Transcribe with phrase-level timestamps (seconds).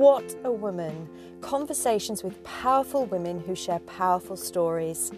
[0.00, 1.10] What a Woman
[1.42, 5.12] conversations with powerful women who share powerful stories.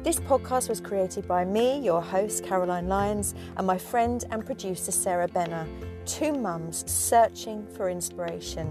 [0.00, 4.90] This podcast was created by me, your host, Caroline Lyons, and my friend and producer,
[4.90, 5.68] Sarah Benner,
[6.04, 8.68] two mums searching for inspiration.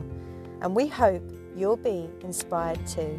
[0.62, 1.24] And we hope
[1.56, 3.18] you'll be inspired too.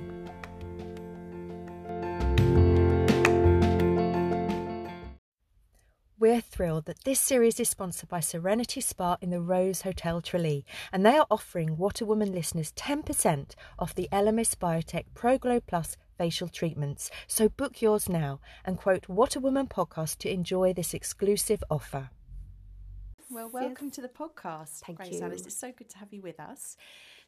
[6.54, 11.04] Thrilled that this series is sponsored by Serenity Spa in the Rose Hotel Tralee, and
[11.04, 17.10] they are offering a Woman listeners 10% off the Elemis Biotec ProGlow Plus facial treatments.
[17.26, 22.10] So book yours now and quote What a Woman podcast to enjoy this exclusive offer.
[23.28, 25.22] Well, welcome to the podcast, Thank Grace you.
[25.22, 25.46] Alice.
[25.46, 26.76] It's so good to have you with us.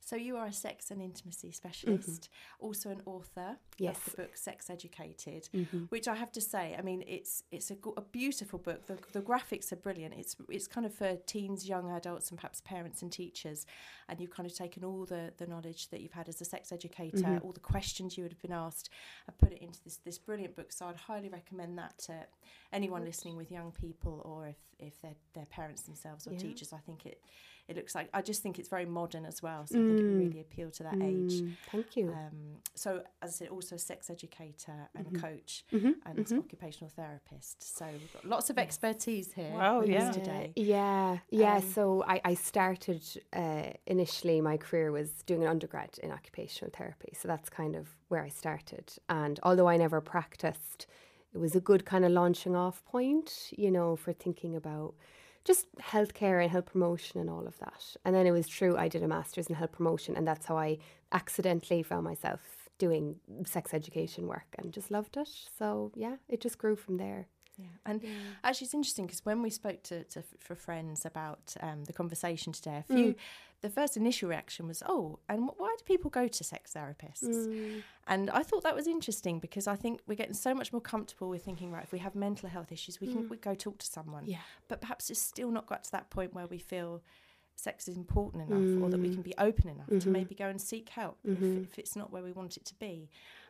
[0.00, 2.64] So you are a sex and intimacy specialist, mm-hmm.
[2.64, 3.96] also an author yes.
[3.96, 5.84] of the book Sex Educated, mm-hmm.
[5.88, 8.86] which I have to say, I mean, it's it's a, a beautiful book.
[8.86, 10.14] The, the graphics are brilliant.
[10.14, 13.66] It's it's kind of for teens, young adults, and perhaps parents and teachers.
[14.08, 16.70] And you've kind of taken all the, the knowledge that you've had as a sex
[16.70, 17.44] educator, mm-hmm.
[17.44, 18.90] all the questions you would have been asked,
[19.26, 20.72] and put it into this this brilliant book.
[20.72, 22.14] So I'd highly recommend that to
[22.72, 26.38] anyone listening with young people, or if if they're their parents themselves or yeah.
[26.38, 26.72] teachers.
[26.72, 27.20] I think it
[27.68, 28.08] it looks like.
[28.14, 29.84] I just think it's very modern as well, so mm.
[29.84, 30.18] I think it Mm.
[30.18, 31.26] really appeal to that mm.
[31.26, 31.54] age.
[31.72, 32.10] Thank you.
[32.10, 35.16] Um, so, as I said, also a sex educator and mm-hmm.
[35.16, 35.92] coach mm-hmm.
[36.04, 36.38] and mm-hmm.
[36.38, 37.76] occupational therapist.
[37.76, 39.52] So we've got lots of expertise here.
[39.52, 40.12] Wow, yeah.
[40.12, 40.52] today.
[40.54, 41.56] Yeah, yeah.
[41.56, 44.40] Um, so I, I started uh, initially.
[44.40, 47.12] My career was doing an undergrad in occupational therapy.
[47.14, 48.92] So that's kind of where I started.
[49.08, 50.86] And although I never practiced,
[51.34, 54.94] it was a good kind of launching off point, you know, for thinking about
[55.46, 57.96] just healthcare and health promotion and all of that.
[58.04, 60.58] And then it was true, I did a master's in health promotion, and that's how
[60.58, 60.78] I
[61.12, 62.40] accidentally found myself
[62.78, 63.16] doing
[63.46, 65.28] sex education work and just loved it.
[65.58, 67.28] So, yeah, it just grew from there.
[67.58, 68.10] Yeah, and yeah.
[68.44, 72.52] actually, it's interesting because when we spoke to, to for friends about um, the conversation
[72.52, 73.16] today, a few, mm.
[73.62, 77.82] the first initial reaction was, "Oh, and why do people go to sex therapists?" Mm.
[78.06, 81.30] And I thought that was interesting because I think we're getting so much more comfortable
[81.30, 83.12] with thinking, right, if we have mental health issues, we mm.
[83.12, 84.24] can we go talk to someone.
[84.26, 87.02] Yeah, but perhaps it's still not got to that point where we feel
[87.56, 89.98] sex is important enough, or that we can be open enough mm-hmm.
[89.98, 91.62] to maybe go and seek help mm-hmm.
[91.62, 93.08] if, if, it's not where we want it to be.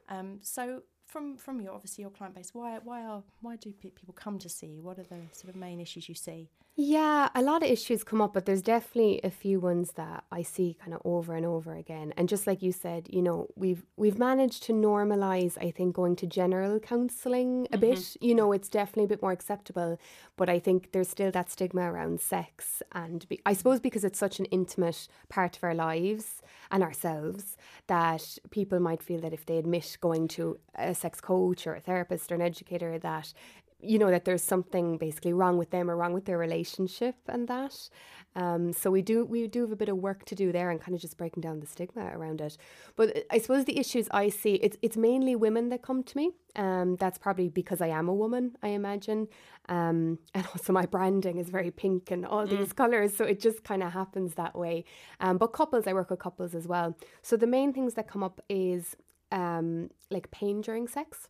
[0.09, 4.13] Um, so from from your obviously your client base, why why are why do people
[4.15, 4.83] come to see you?
[4.83, 6.51] What are the sort of main issues you see?
[6.79, 10.43] Yeah, a lot of issues come up, but there's definitely a few ones that I
[10.43, 12.13] see kind of over and over again.
[12.19, 16.17] And just like you said, you know, we've we've managed to normalize, I think, going
[16.17, 17.81] to general counselling a mm-hmm.
[17.81, 18.17] bit.
[18.21, 19.99] You know, it's definitely a bit more acceptable,
[20.37, 24.19] but I think there's still that stigma around sex, and be, I suppose because it's
[24.19, 29.47] such an intimate part of our lives and ourselves that people might feel that if
[29.47, 33.33] they admit going to a sex coach or a therapist or an educator, that
[33.81, 37.47] you know that there's something basically wrong with them or wrong with their relationship and
[37.49, 37.89] that.
[38.35, 40.81] Um, so we do we do have a bit of work to do there and
[40.81, 42.57] kind of just breaking down the stigma around it.
[42.95, 46.31] But I suppose the issues I see it's it's mainly women that come to me.
[46.55, 49.29] Um, that's probably because I am a woman I imagine.
[49.69, 52.59] Um, and also my branding is very pink and all mm.
[52.59, 54.85] these colors so it just kind of happens that way.
[55.21, 56.97] Um, but couples I work with couples as well.
[57.23, 58.97] So the main things that come up is
[59.33, 61.29] um, like pain during sex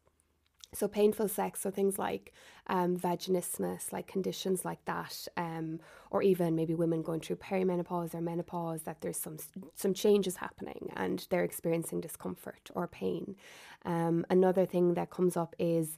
[0.77, 2.33] so painful sex, so things like
[2.67, 8.21] um, vaginismus, like conditions like that, um, or even maybe women going through perimenopause or
[8.21, 9.39] menopause, that there's some
[9.75, 13.37] some changes happening and they're experiencing discomfort or pain.
[13.85, 15.97] Um, another thing that comes up is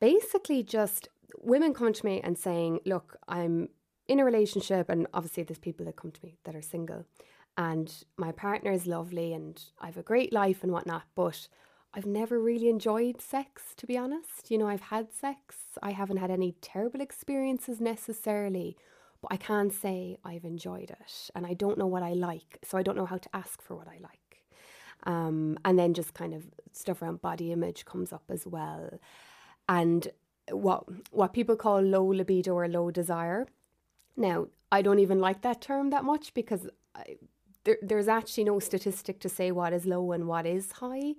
[0.00, 3.68] basically just women coming to me and saying, "Look, I'm
[4.08, 7.04] in a relationship, and obviously there's people that come to me that are single,
[7.56, 11.48] and my partner is lovely, and I have a great life and whatnot, but."
[11.92, 14.50] I've never really enjoyed sex, to be honest.
[14.50, 18.76] You know, I've had sex, I haven't had any terrible experiences necessarily,
[19.20, 22.78] but I can say I've enjoyed it and I don't know what I like, so
[22.78, 24.44] I don't know how to ask for what I like.
[25.04, 28.90] Um, and then just kind of stuff around body image comes up as well.
[29.68, 30.08] And
[30.50, 33.46] what what people call low libido or low desire.
[34.16, 37.16] Now, I don't even like that term that much because I,
[37.64, 41.14] there, there's actually no statistic to say what is low and what is high.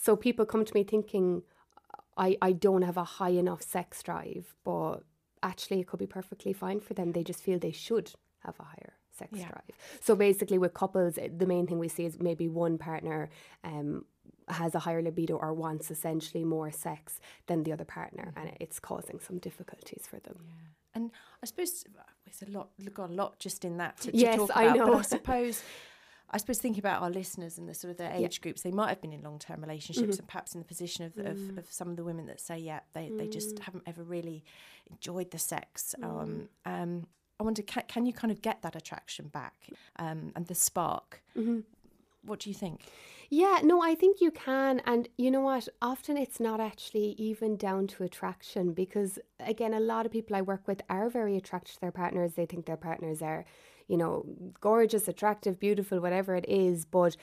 [0.00, 1.42] So people come to me thinking
[2.16, 5.00] I, I don't have a high enough sex drive, but
[5.42, 7.12] actually it could be perfectly fine for them.
[7.12, 9.48] They just feel they should have a higher sex yeah.
[9.48, 9.76] drive.
[10.00, 13.28] So basically with couples, the main thing we see is maybe one partner
[13.62, 14.04] um,
[14.48, 18.48] has a higher libido or wants essentially more sex than the other partner, mm-hmm.
[18.48, 20.36] and it's causing some difficulties for them.
[20.40, 20.52] Yeah.
[20.94, 21.10] And
[21.42, 21.84] I suppose
[22.24, 24.64] there's a lot, got a lot just in that to, to yes, talk about.
[24.64, 24.86] I know.
[24.86, 25.62] But I suppose
[26.32, 28.42] I suppose thinking about our listeners and the sort of their age yeah.
[28.42, 30.20] groups, they might have been in long term relationships mm-hmm.
[30.20, 31.30] and perhaps in the position of, mm.
[31.30, 33.18] of, of, some of the women that say, yeah, they, mm.
[33.18, 33.60] they just mm.
[33.60, 34.44] haven't ever really
[34.90, 35.94] enjoyed the sex.
[36.00, 36.04] Mm.
[36.04, 37.06] Um, um,
[37.40, 39.54] I wonder, can, can, you kind of get that attraction back
[39.96, 41.22] um, and the spark?
[41.36, 41.60] Mm-hmm.
[42.22, 42.82] what do you think?
[43.32, 44.82] Yeah, no, I think you can.
[44.86, 45.68] And you know what?
[45.80, 50.42] Often it's not actually even down to attraction because, again, a lot of people I
[50.42, 52.34] work with are very attracted to their partners.
[52.34, 53.44] They think their partners are,
[53.90, 54.24] you know,
[54.60, 57.16] gorgeous, attractive, beautiful, whatever it is, but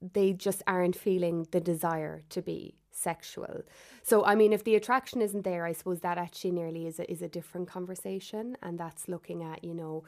[0.00, 3.62] they just aren't feeling the desire to be sexual.
[4.02, 7.10] So, I mean, if the attraction isn't there, I suppose that actually nearly is a,
[7.10, 8.56] is a different conversation.
[8.62, 10.04] And that's looking at, you know,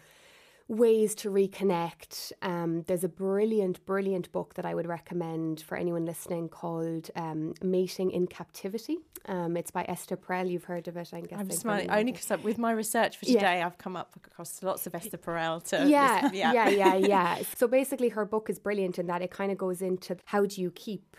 [0.69, 2.33] ways to reconnect.
[2.43, 7.55] Um, there's a brilliant, brilliant book that I would recommend for anyone listening called um,
[7.63, 8.99] Mating in Captivity.
[9.27, 10.51] Um, it's by Esther Perel.
[10.51, 11.39] You've heard of it, I guess.
[11.39, 13.67] I'm smiling only because with my research for today, yeah.
[13.67, 15.63] I've come up across lots of Esther Perel.
[15.69, 17.39] To yeah, yeah, yeah, yeah, yeah.
[17.57, 20.61] So basically, her book is brilliant in that it kind of goes into how do
[20.61, 21.17] you keep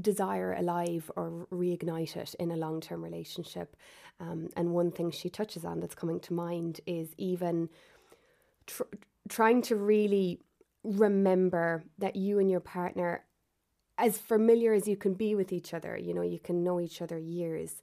[0.00, 3.76] desire alive or reignite it in a long term relationship.
[4.20, 7.70] Um, and one thing she touches on that's coming to mind is even
[8.76, 8.96] tr-
[9.28, 10.40] trying to really
[10.82, 13.24] remember that you and your partner
[13.98, 17.02] as familiar as you can be with each other you know you can know each
[17.02, 17.82] other years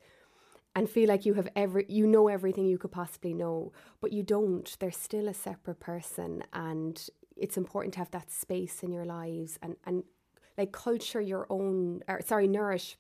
[0.77, 4.21] and feel like you have every you know everything you could possibly know but you
[4.21, 4.77] don't.
[4.79, 6.95] They're still a separate person and
[7.35, 10.03] it's important to have that space in your lives and and
[10.55, 12.95] like culture your own or sorry nourish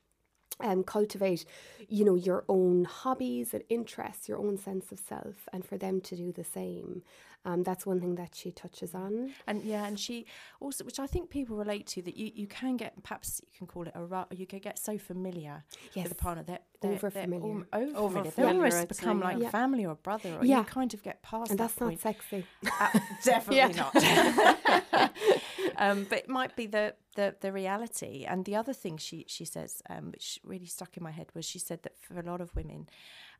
[0.59, 1.45] and cultivate
[1.87, 6.01] you know your own hobbies and interests your own sense of self and for them
[6.01, 7.03] to do the same
[7.45, 10.25] um, that's one thing that she touches on and yeah and she
[10.59, 13.67] also which i think people relate to that you, you can get perhaps you can
[13.67, 15.63] call it a rut or you can get so familiar
[15.93, 16.03] yes.
[16.03, 18.31] with a partner that they're, over familiar over, over familiar.
[18.31, 19.49] they almost become like yeah.
[19.49, 20.59] family or brother or yeah.
[20.59, 22.45] you kind of get past and that that's not sexy
[22.79, 23.93] uh, definitely not
[25.77, 28.25] um, but it might be the, the the reality.
[28.27, 31.45] And the other thing she she says, um, which really stuck in my head, was
[31.45, 32.89] she said that for a lot of women,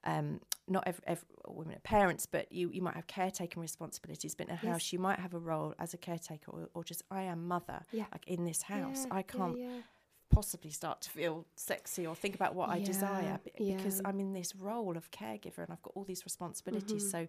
[0.04, 4.36] um, not every, every women are parents, but you, you might have caretaking responsibilities.
[4.36, 4.72] But in a yes.
[4.72, 7.82] house, you might have a role as a caretaker, or, or just I am mother.
[7.92, 8.06] Yeah.
[8.12, 9.58] Like in this house, yeah, I can't.
[9.58, 9.82] Yeah,
[10.30, 14.56] possibly start to feel sexy or think about what I desire because I'm in this
[14.56, 17.04] role of caregiver and I've got all these responsibilities.
[17.04, 17.26] Mm-hmm.
[17.26, 17.28] So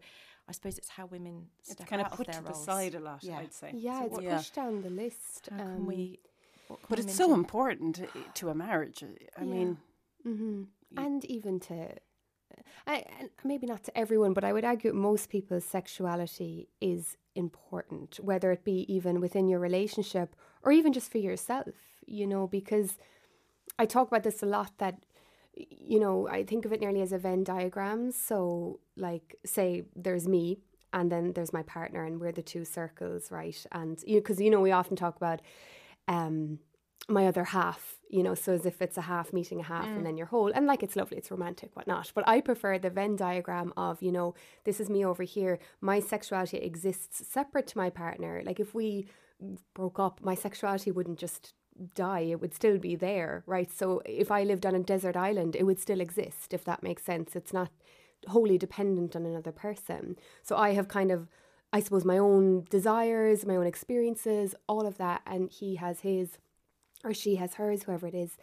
[0.48, 3.22] I suppose it's how women step it's kind of put to the side a lot.
[3.28, 3.72] I'd say.
[3.74, 4.36] Yeah, so it's yeah.
[4.36, 5.48] pushed down the list.
[5.50, 6.20] How um, can we?
[6.88, 8.00] But it's so important
[8.34, 9.02] to a marriage.
[9.38, 9.78] I mean,
[10.26, 10.64] mm-hmm.
[10.96, 11.94] and even to
[12.86, 13.04] I,
[13.44, 18.64] maybe not to everyone, but I would argue most people's sexuality is important, whether it
[18.64, 21.68] be even within your relationship or even just for yourself,
[22.08, 22.96] you know, because
[23.78, 25.04] I talk about this a lot that,
[25.54, 28.12] you know, I think of it nearly as a Venn diagram.
[28.12, 30.58] So, like, say there's me
[30.92, 33.66] and then there's my partner, and we're the two circles, right?
[33.72, 35.42] And, you know, because, you know, we often talk about,
[36.08, 36.60] um,
[37.08, 39.96] my other half, you know, so as if it's a half meeting a half mm.
[39.96, 40.52] and then you're whole.
[40.52, 42.12] And like it's lovely, it's romantic, whatnot.
[42.14, 44.34] But I prefer the Venn diagram of, you know,
[44.64, 45.58] this is me over here.
[45.80, 48.42] My sexuality exists separate to my partner.
[48.44, 49.06] Like if we
[49.74, 51.54] broke up, my sexuality wouldn't just
[51.94, 53.70] die, it would still be there, right?
[53.72, 57.04] So if I lived on a desert island, it would still exist, if that makes
[57.04, 57.36] sense.
[57.36, 57.70] It's not
[58.26, 60.16] wholly dependent on another person.
[60.42, 61.28] So I have kind of
[61.72, 66.38] I suppose my own desires, my own experiences, all of that, and he has his
[67.04, 68.38] or she has hers, whoever it is.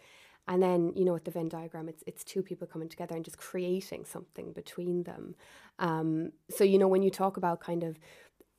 [0.48, 3.24] And then, you know, with the Venn diagram, it's it's two people coming together and
[3.24, 5.34] just creating something between them.
[5.80, 7.98] Um, so, you know, when you talk about kind of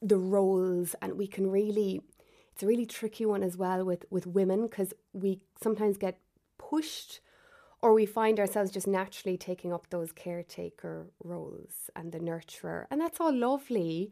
[0.02, 2.02] the roles, and we can really,
[2.58, 6.20] it's a really tricky one as well with with women because we sometimes get
[6.58, 7.20] pushed,
[7.84, 13.00] or we find ourselves just naturally taking up those caretaker roles and the nurturer, and
[13.00, 14.12] that's all lovely,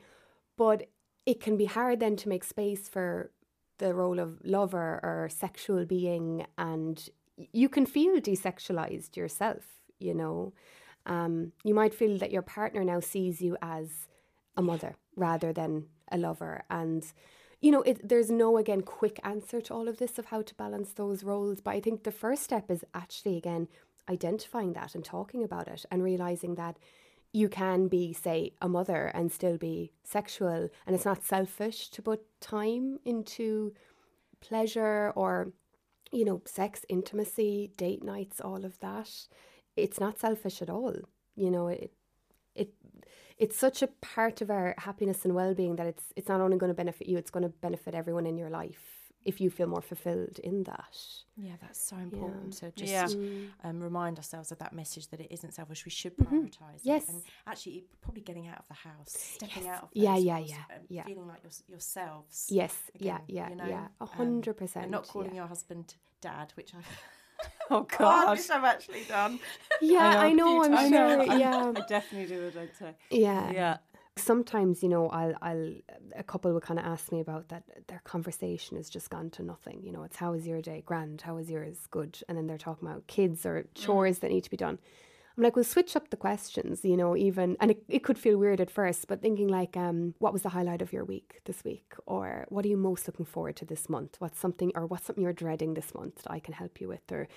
[0.57, 0.87] but
[1.25, 3.31] it can be hard then to make space for
[3.79, 7.09] the role of lover or sexual being and
[7.51, 10.53] you can feel desexualized yourself you know?
[11.05, 14.07] Um, you might feel that your partner now sees you as
[14.57, 17.05] a mother rather than a lover and
[17.65, 20.53] you know it, there's no again quick answer to all of this of how to
[20.55, 23.67] balance those roles but i think the first step is actually again
[24.09, 26.77] identifying that and talking about it and realizing that
[27.35, 32.01] you can be, say, a mother and still be sexual, and it's not selfish to
[32.01, 33.73] put time into
[34.39, 35.51] pleasure or,
[36.13, 39.09] you know, sex, intimacy, date nights, all of that.
[39.75, 40.95] It's not selfish at all.
[41.35, 41.91] You know, it,
[42.55, 42.69] it,
[43.37, 46.69] it's such a part of our happiness and well-being that it's it's not only going
[46.69, 49.81] to benefit you; it's going to benefit everyone in your life if you feel more
[49.81, 50.97] fulfilled in that.
[51.35, 52.69] Yeah, that's so important yeah.
[52.69, 53.29] to just yeah.
[53.63, 55.83] Um, remind ourselves of that message that it isn't selfish.
[55.83, 56.35] We should mm-hmm.
[56.35, 56.87] prioritize mm-hmm.
[56.87, 57.09] yes.
[57.09, 59.75] and actually probably getting out of the house, stepping yes.
[59.75, 60.55] out of yeah, yeah, yeah,
[60.87, 62.47] yeah, feeling like your, yourselves.
[62.49, 63.67] Yes, again, yeah, yeah, you know?
[63.67, 64.91] yeah, a hundred um, percent.
[64.91, 65.37] Not calling yeah.
[65.37, 66.79] your husband dad, which I.
[67.71, 69.39] oh God, which I've actually done.
[69.81, 70.63] Yeah, I know.
[70.63, 71.37] I know I'm sure.
[71.37, 72.55] yeah, I definitely do it.
[72.57, 72.95] I'd say.
[73.09, 73.77] Yeah, yeah.
[74.15, 75.73] sometimes you know I'll I'll
[76.15, 79.43] a couple will kind of ask me about that their conversation has just gone to
[79.43, 82.47] nothing you know it's how was your day grand how was yours good and then
[82.47, 83.67] they're talking about kids or mm.
[83.75, 84.79] chores that need to be done
[85.37, 88.37] I'm like, we'll switch up the questions, you know, even, and it, it could feel
[88.37, 91.63] weird at first, but thinking like, um, what was the highlight of your week this
[91.63, 91.93] week?
[92.05, 94.15] Or what are you most looking forward to this month?
[94.19, 97.11] What's something, or what's something you're dreading this month that I can help you with?
[97.11, 97.27] Or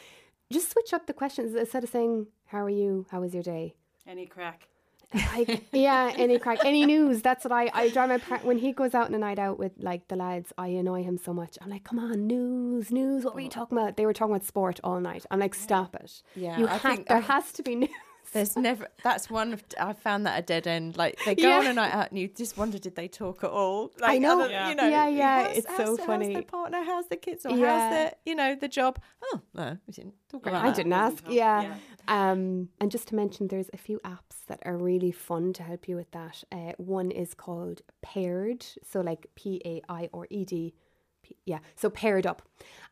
[0.52, 3.06] just switch up the questions instead of saying, how are you?
[3.10, 3.74] How was your day?
[4.06, 4.68] Any crack?
[5.14, 7.22] Like, yeah, any crack, any news.
[7.22, 9.72] That's what I, I drive my when he goes out on a night out with
[9.78, 10.52] like the lads.
[10.58, 11.56] I annoy him so much.
[11.62, 13.24] I'm like, come on, news, news.
[13.24, 13.96] What were you talking about?
[13.96, 15.24] They were talking about sport all night.
[15.30, 16.22] I'm like, stop it.
[16.36, 17.90] Yeah, you I have, think- there I- has to be news.
[18.32, 18.88] There's never.
[19.02, 19.52] That's one.
[19.54, 20.96] Of, I found that a dead end.
[20.96, 21.58] Like they go Yeah.
[21.60, 23.90] on a night out, and you just wonder, did they talk at all?
[24.00, 24.40] Like, I know.
[24.42, 24.68] other- Yeah.
[24.68, 24.88] You know.
[24.88, 26.26] Yeah, yeah, how's- it's how's so the- funny.
[26.26, 26.82] How's their partner?
[26.84, 27.46] How's the kids?
[27.46, 27.66] Or Yeah.
[27.78, 28.98] how's the you know the job?
[29.24, 30.76] Oh no, we didn't talk about I that.
[30.76, 31.24] didn't ask.
[31.24, 31.32] tough.
[31.32, 31.76] Yeah.
[32.06, 35.88] Um, and just to mention, there's a few apps that are really fun to help
[35.88, 36.42] you with that.
[36.52, 40.74] Uh, one is called Paired, so like P A I or E D,
[41.22, 42.42] P- yeah, so paired up,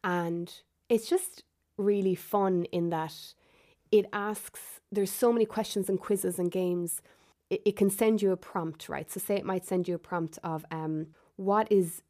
[0.04, 1.44] and it's just
[1.78, 3.34] really fun in that
[3.90, 4.80] it asks.
[4.90, 7.02] There's so many questions and quizzes and games.
[7.50, 9.10] It, it can send you a prompt, right?
[9.10, 12.02] So say it might send you a prompt of um, what is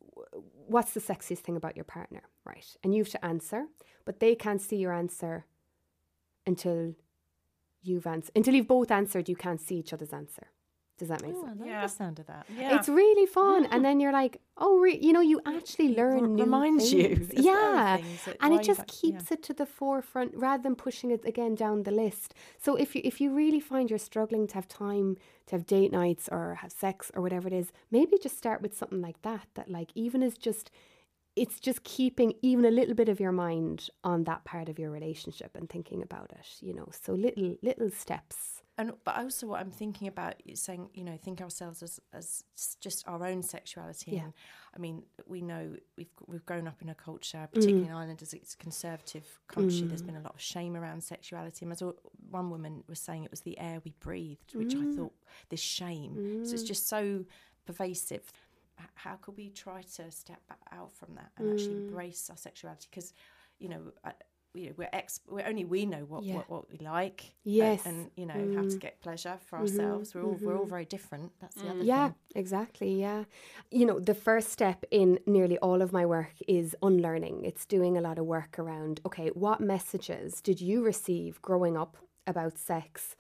[0.67, 2.67] what's the sexiest thing about your partner, right?
[2.83, 3.67] And you have to answer,
[4.05, 5.45] but they can't see your answer
[6.47, 6.95] until
[7.83, 8.33] you've answered.
[8.35, 10.49] Until you've both answered, you can't see each other's answer.
[10.99, 11.61] Does that make Oh, I sense?
[11.61, 11.83] like Yeah.
[11.83, 12.47] the sound of that.
[12.59, 12.77] Yeah.
[12.77, 16.23] It's really fun, and then you're like, oh, re-, you know, you actually It learn
[16.23, 17.31] re- new reminds you things.
[17.35, 20.75] as well yeah, things and it just act- keeps it to the forefront rather than
[20.75, 22.33] pushing it again down the list.
[22.59, 25.17] So if you if you really find you're struggling to have time
[25.49, 28.75] to have date nights or have sex or whatever it is, maybe just start with
[28.77, 29.47] something like that.
[29.55, 30.71] That like even is just
[31.37, 34.91] it's just keeping even a little bit of your mind on that part of your
[34.91, 36.47] relationship and thinking about it.
[36.63, 38.56] You know, so little little steps.
[38.79, 42.45] And but also what I'm thinking about is saying, you know, think ourselves as as
[42.81, 44.11] just our own sexuality.
[44.13, 44.25] Yeah.
[44.25, 44.33] And
[44.75, 47.53] I mean, we know we've we've grown up in a culture, Mm.
[47.55, 49.83] particularly in Ireland, as it's a conservative country.
[49.87, 51.65] There's been a lot of shame around sexuality.
[51.65, 51.83] And as
[52.31, 54.93] one woman was saying, it was the air we breathed, which Mm.
[54.93, 55.15] I thought
[55.49, 56.45] this shame.
[56.45, 57.25] So it's just so
[57.65, 58.31] pervasive.
[58.95, 61.89] How could we try to step out from that and actually Mm.
[61.89, 62.89] embrace our sexuality?
[62.91, 63.15] Because
[63.59, 63.93] you know.
[64.05, 64.13] I,
[64.57, 65.21] you know, we're ex.
[65.29, 66.37] We're only we know what, Yeah.
[66.37, 67.33] what, what we like.
[67.45, 67.85] Yes.
[67.87, 68.81] and, you know how to mm.
[68.81, 69.81] get pleasure for mm-hmm.
[69.81, 70.15] ourselves.
[70.15, 70.71] We're all we're all mm-hmm.
[70.71, 71.33] very different.
[71.41, 72.15] That's the other Yeah, thing.
[72.35, 73.01] Yeah, exactly.
[73.01, 73.25] Yeah.
[73.71, 77.45] You know, the first step in nearly all of my work is unlearning.
[77.45, 81.97] It's doing a lot of work around, okay, what messages did you receive growing up
[82.27, 83.17] about sex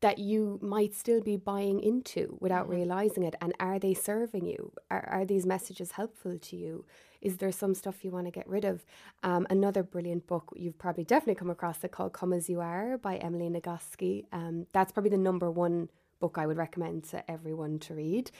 [0.00, 2.78] that you might still be buying into without mm-hmm.
[2.78, 3.34] realizing it?
[3.40, 4.72] And are they serving you?
[4.90, 6.84] Are, are these messages helpful to you?
[7.20, 8.84] Is there some stuff you want to get rid of?
[9.22, 12.96] Um, another brilliant book you've probably definitely come across it called Come As You Are
[12.98, 14.24] by Emily Nagoski.
[14.32, 15.88] Um, that's probably the number one
[16.20, 18.30] book I would recommend to everyone to read.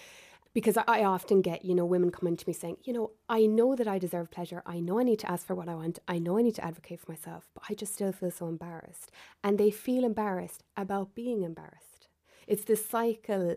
[0.55, 3.77] Because I- often get, you know, women coming to me saying, you know, I know
[3.77, 4.63] that I deserve pleasure.
[4.65, 5.99] I know I need to ask for what I want.
[6.09, 9.11] I know I need to advocate for myself, but I just still feel so embarrassed.
[9.45, 12.09] And they feel embarrassed about being embarrassed.
[12.47, 13.57] It's this cycle.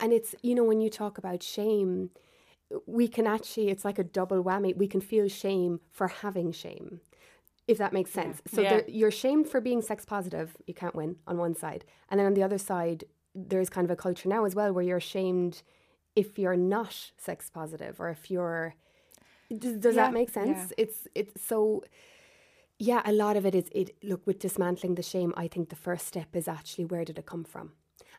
[0.00, 2.10] And it's, you know, when you talk about shame,
[2.86, 4.76] we can actually, it's like a double whammy.
[4.76, 7.00] We can feel shame for having shame,
[7.66, 8.40] if that makes sense.
[8.46, 8.68] So Yeah.
[8.70, 10.56] there, you're shamed for being sex positive.
[10.66, 11.84] You can't win on one side.
[12.08, 14.84] And then on the other side, there's kind of a culture now as well where
[14.84, 15.62] you're shamed
[16.16, 18.74] if you're not sex positive or if you're.
[19.56, 20.58] Does, does Yeah, that make sense?
[20.58, 20.66] yeah.
[20.78, 21.82] It's it's so.
[22.78, 23.94] Yeah, a lot of it is it.
[24.02, 27.26] Look, with dismantling the shame, I think the first step is actually where did it
[27.26, 27.72] come from,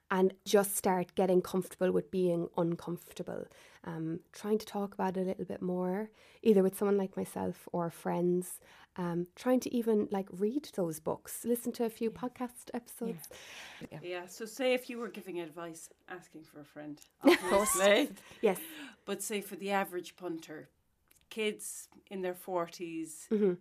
[0.10, 3.46] and just start getting comfortable with being uncomfortable.
[3.84, 6.10] Um, trying to talk about it a little bit more,
[6.44, 8.60] either with someone like myself or friends.
[8.98, 13.30] Um, trying to even like read those books, listen to a few podcast episodes.
[13.90, 14.00] Yeah.
[14.04, 14.26] Yeah.
[14.28, 18.10] So say if you were giving advice, asking for a friend, obviously.
[18.42, 18.60] Yes.
[19.06, 20.68] But say for the average punter,
[21.30, 23.54] kids in their 40s, Mm-hmm.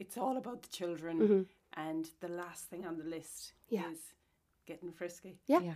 [0.00, 1.46] it's all about the children.
[1.74, 3.90] And the last thing on the list Yeah.
[3.92, 3.98] is
[4.66, 5.38] getting frisky.
[5.46, 5.60] Yeah.
[5.60, 5.74] Yeah.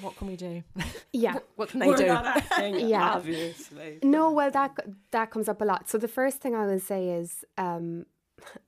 [0.00, 0.62] what can we do?
[1.12, 1.38] Yeah.
[1.56, 2.06] What can they We're do?
[2.06, 3.14] not acting, Yeah.
[3.16, 3.98] obviously.
[4.02, 4.72] No, well, that
[5.10, 5.88] that comes up a lot.
[5.88, 8.06] So the first thing I will say is, um,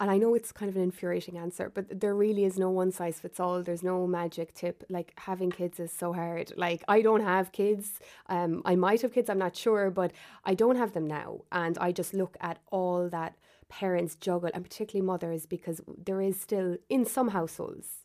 [0.01, 2.91] and I know it's kind of an infuriating answer, but there really is no one
[2.91, 3.63] size fits all.
[3.63, 4.85] There's no magic tip.
[4.91, 6.53] Like having kids is so hard.
[6.57, 8.01] Like I don't have kids.
[8.29, 9.31] Um, I might have kids.
[9.31, 10.13] I'm not sure, but
[10.45, 13.37] I don't have them now, and I just look at all that
[13.69, 18.02] parents juggle, and particularly mothers, because there is still in some households qu-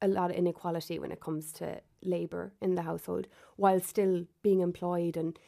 [0.00, 4.60] a lot of inequality when it comes to labour in the household, while still being
[4.60, 5.38] employed and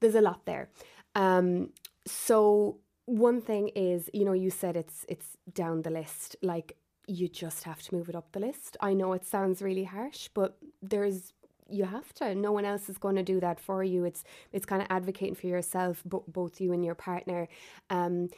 [0.00, 0.68] there's a lot there.
[1.14, 1.70] Um,
[2.06, 6.36] so one thing is, you know, you said it's it's down the list.
[6.42, 8.76] Like you just have to move it up the list.
[8.80, 11.32] I know it sounds really harsh, but there's
[11.70, 12.34] you have to.
[12.34, 14.04] No one else is going to do that for you.
[14.04, 17.48] It's it's kind of advocating for yourself, bo- both you and your partner.
[17.90, 18.28] Um,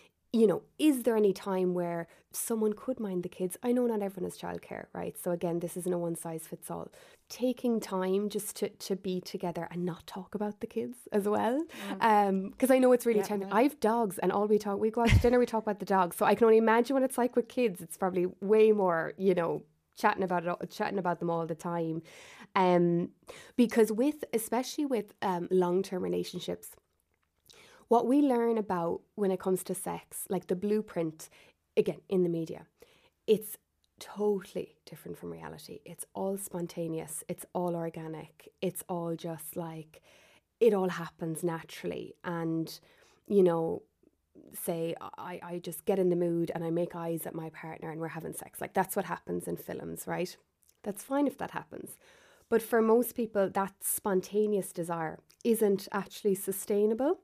[0.40, 2.00] you know, is there any time where
[2.31, 3.57] someone could mind the kids?
[3.62, 5.14] I know not everyone has childcare, right?
[5.23, 6.87] So again, this isn't a one size fits all.
[7.28, 11.57] Taking time just to, to be together and not talk about the kids as well.
[11.99, 13.49] Because um, I know it's really Yeah, tempting.
[13.49, 13.57] no.
[13.57, 15.81] I have dogs and all we talk, we go out to dinner, we talk about
[15.81, 16.16] the dogs.
[16.16, 17.81] So I can only imagine what it's like with kids.
[17.81, 19.62] It's probably way more, you know,
[19.97, 22.02] chatting about it, all- chatting about them all the time.
[22.55, 23.11] Um,
[23.57, 26.69] because with, especially with um, long term relationships,
[27.88, 31.28] what we learn about when it comes to sex, like the blueprint,
[31.76, 32.66] again, in the media,
[33.26, 33.57] it's
[33.99, 35.81] totally different from reality.
[35.85, 40.02] It's all spontaneous, it's all organic, it's all just like
[40.61, 42.14] it all happens naturally.
[42.25, 42.78] And,
[43.26, 43.83] you know,
[44.52, 47.90] say I, I just get in the mood and I make eyes at my partner
[47.90, 48.61] and we're having sex.
[48.61, 50.37] Like that's what happens in films, right?
[50.83, 51.97] That's fine if that happens.
[52.49, 57.19] But for most people, that spontaneous desire isn't actually sustainable.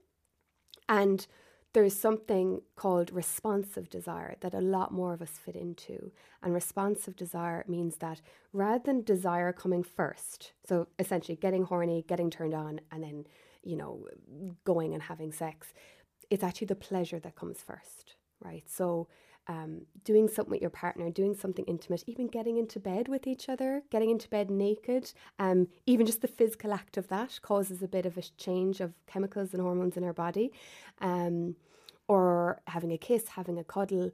[0.93, 1.27] And
[1.73, 6.13] there's something called responsive desire that a lot more of us fit into.
[6.43, 8.21] And responsive desire means that
[8.53, 13.25] rather than desire coming first, so essentially getting horny, getting turned on, and then,
[13.63, 14.07] you know,
[14.65, 15.73] going and having sex,
[16.29, 18.65] it's actually the pleasure that comes first, right?
[18.69, 19.09] So,
[19.49, 23.49] um, doing something with your partner, doing something intimate, even getting into bed with each
[23.49, 27.89] other, getting into bed naked, um, even just the physical act of that causes a
[27.89, 30.53] bit of a change of chemicals and hormones in our body,
[31.01, 31.57] um,
[32.09, 34.11] or having a kiss, having a cuddle,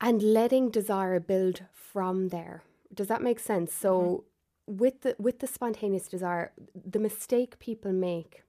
[0.00, 2.62] and letting desire build from there.
[2.92, 3.72] Does that make sense?
[3.72, 4.24] So,
[4.66, 8.42] with the with the spontaneous desire, the mistake people make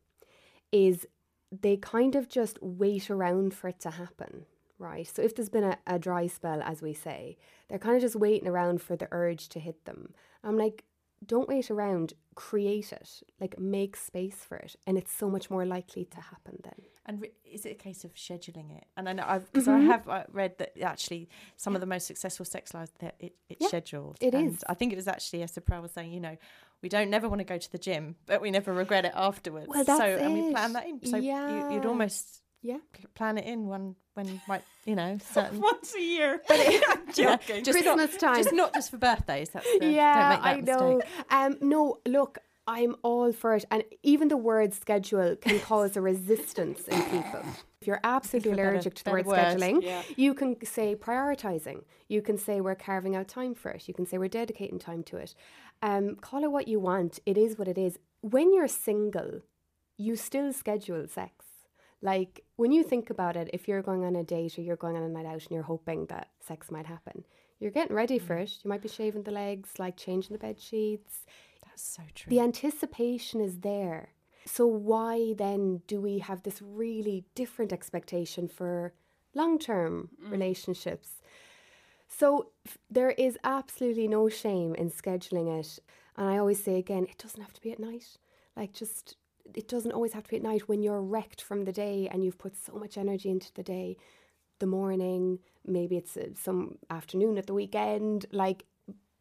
[0.71, 1.07] is
[1.51, 4.45] they kind of just wait around for it to happen,
[4.79, 5.07] right?
[5.07, 8.15] So if there's been a, a dry spell, as we say, they're kind of just
[8.15, 10.13] waiting around for the urge to hit them.
[10.43, 10.83] I'm like,
[11.25, 15.65] don't wait around, create it, like make space for it, and it's so much more
[15.65, 16.73] likely to happen then.
[17.07, 18.83] And re- is it a case of scheduling it?
[18.97, 19.89] And I know I've because Mm-hmm.
[19.89, 23.33] I have uh, read that actually some of the most successful sex lives that it,
[23.49, 24.17] it's Yeah, scheduled.
[24.21, 24.63] it and is.
[24.67, 26.35] I think it was actually Esther Perel was saying, you know,
[26.81, 29.67] we don't never want to go to the gym, but we never regret it afterwards.
[29.69, 31.03] Well, so that's and we plan that in.
[31.05, 32.79] So you, you'd almost Yeah.
[32.91, 35.61] pl- plan it in when when you might you know certain.
[35.61, 36.41] Once a year.
[36.49, 37.63] Yeah, joking.
[37.63, 38.35] just Christmas not, time.
[38.43, 39.49] Just not just for birthdays.
[39.51, 40.95] That's the, yeah, don't make that I know.
[40.97, 41.11] mistake.
[41.29, 46.01] Um, no, look, I'm all for it, and even the word schedule can cause a
[46.01, 47.41] resistance in people.
[47.79, 49.37] If you're absolutely for better- allergic to the word word.
[49.37, 50.01] scheduling, Yeah.
[50.17, 51.83] you can say prioritizing.
[52.09, 53.87] You can say we're carving out time for it.
[53.87, 55.35] You can say we're dedicating time to it.
[55.83, 57.19] Um, call it what you want.
[57.25, 57.99] It is what it is.
[58.21, 59.41] When you're single,
[59.97, 61.44] you still schedule sex.
[62.01, 64.95] Like when you think about it, if you're going on a date or you're going
[64.95, 67.23] on a night out and you're hoping that sex might happen,
[67.59, 68.43] you're getting ready for mm.
[68.43, 68.59] it.
[68.63, 71.25] You might be shaving the legs, like changing the bed sheets.
[71.63, 72.29] That's so true.
[72.29, 74.09] The anticipation is there.
[74.45, 78.93] So why then do we have this really different expectation for
[79.33, 80.31] long-term mm.
[80.31, 81.21] relationships?
[82.07, 85.79] So f- there is absolutely no shame in scheduling it.
[86.15, 88.17] And I always say again, it doesn't have to be at night.
[88.55, 89.15] Like just
[89.53, 92.23] it doesn't always have to be at night when you're wrecked from the day and
[92.23, 93.97] you've put so much energy into the day.
[94.59, 98.65] The morning, maybe it's uh, some afternoon at the weekend, like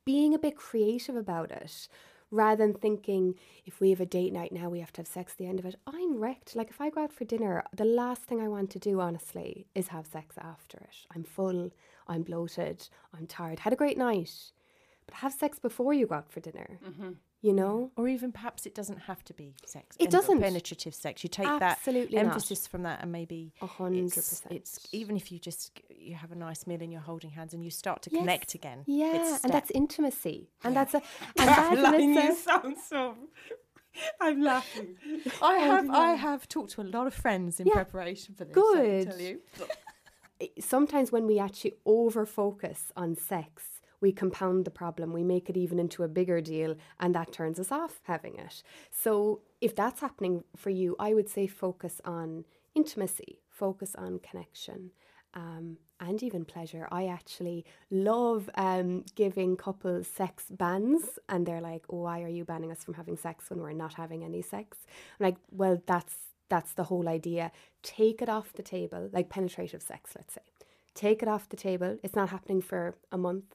[0.04, 1.88] being a bit creative about it
[2.30, 3.34] rather than thinking
[3.64, 5.58] if we have a date night now we have to have sex at the end
[5.58, 5.76] of it.
[5.86, 6.56] I'm wrecked.
[6.56, 9.66] Like if i go out for dinner the last thing i want to do honestly
[9.74, 10.96] is have sex after it.
[11.14, 11.70] I'm full
[12.08, 13.60] i'm bloated i'm tired.
[13.60, 14.52] Had a great night.
[15.06, 16.78] But have sex before you go out for dinner
[17.46, 19.96] you know Or even perhaps it doesn't have to be sex.
[20.04, 20.40] It doesn't.
[20.40, 21.22] penetrative sex.
[21.24, 22.34] You take Absolutely that not.
[22.34, 24.52] emphasis from that, and maybe hundred it's, percent.
[24.58, 27.62] it's even if you just you have a nice meal and you're holding hands and
[27.66, 28.20] you start to Yes.
[28.20, 28.78] connect again.
[28.86, 31.02] yeah it's and that's intimacy and that's a
[31.40, 33.00] and that line you sound so
[34.20, 34.96] I'm laughing.
[35.42, 37.74] I have I have talked to a lot of friends in Yeah.
[37.74, 38.54] preparation for this.
[38.54, 39.08] Good.
[39.08, 39.40] I tell you.
[40.60, 43.73] sometimes when we actually over focus on sex,
[44.04, 47.58] we compound the problem, we make it even into a bigger deal, and that turns
[47.58, 48.62] us off having it.
[48.90, 54.90] So, if that's happening for you, I would say focus on intimacy, focus on connection.
[55.32, 56.86] Um, and even pleasure.
[56.92, 62.70] I actually love um, giving couples sex bans, and they're like, "Why are you banning
[62.74, 64.70] us from having sex when we're not having any sex?"
[65.18, 66.16] I'm like, "Well, that's
[66.54, 67.50] that's the whole idea.
[67.82, 70.46] Take it off the table, like penetrative sex, let's say.
[70.94, 71.98] Take it off the table.
[72.04, 73.54] It's not happening for a month.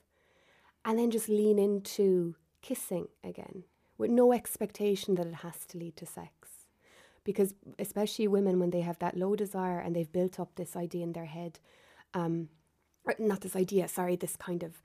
[0.85, 3.63] And then just lean into kissing again
[3.97, 6.49] with no expectation that it has to lead to sex.
[7.23, 11.03] Because, especially women, when they have that low desire and they've built up this idea
[11.03, 11.59] in their head,
[12.13, 12.49] um,
[13.03, 14.81] or not this idea, sorry, this kind of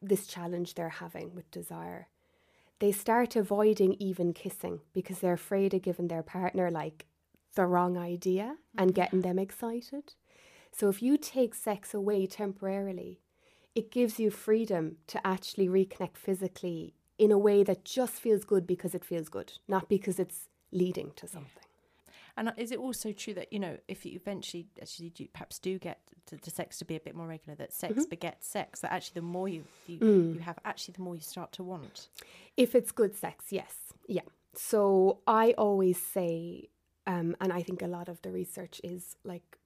[0.00, 2.08] this challenge they're having with desire,
[2.78, 7.06] they start avoiding even kissing because they're afraid of giving their partner like
[7.54, 10.14] the wrong idea and getting them excited.
[10.72, 13.20] So if you take sex away temporarily,
[13.74, 18.66] it gives you freedom to actually reconnect physically in a way that just feels good
[18.66, 21.62] because it feels good, not because it's leading to something.
[22.36, 25.58] And uh, is it also true that you know if you eventually actually do, perhaps
[25.60, 28.08] do get to, to sex to be a bit more regular, that sex Mm-hmm.
[28.10, 28.80] begets sex?
[28.80, 30.34] That actually the more you you, Mm.
[30.34, 32.08] you have, actually the more you start to want.
[32.56, 33.74] If it's good sex, yes.
[34.08, 34.22] Yeah.
[34.54, 36.68] So I always say,
[37.06, 39.58] um, and I think a lot of the research is like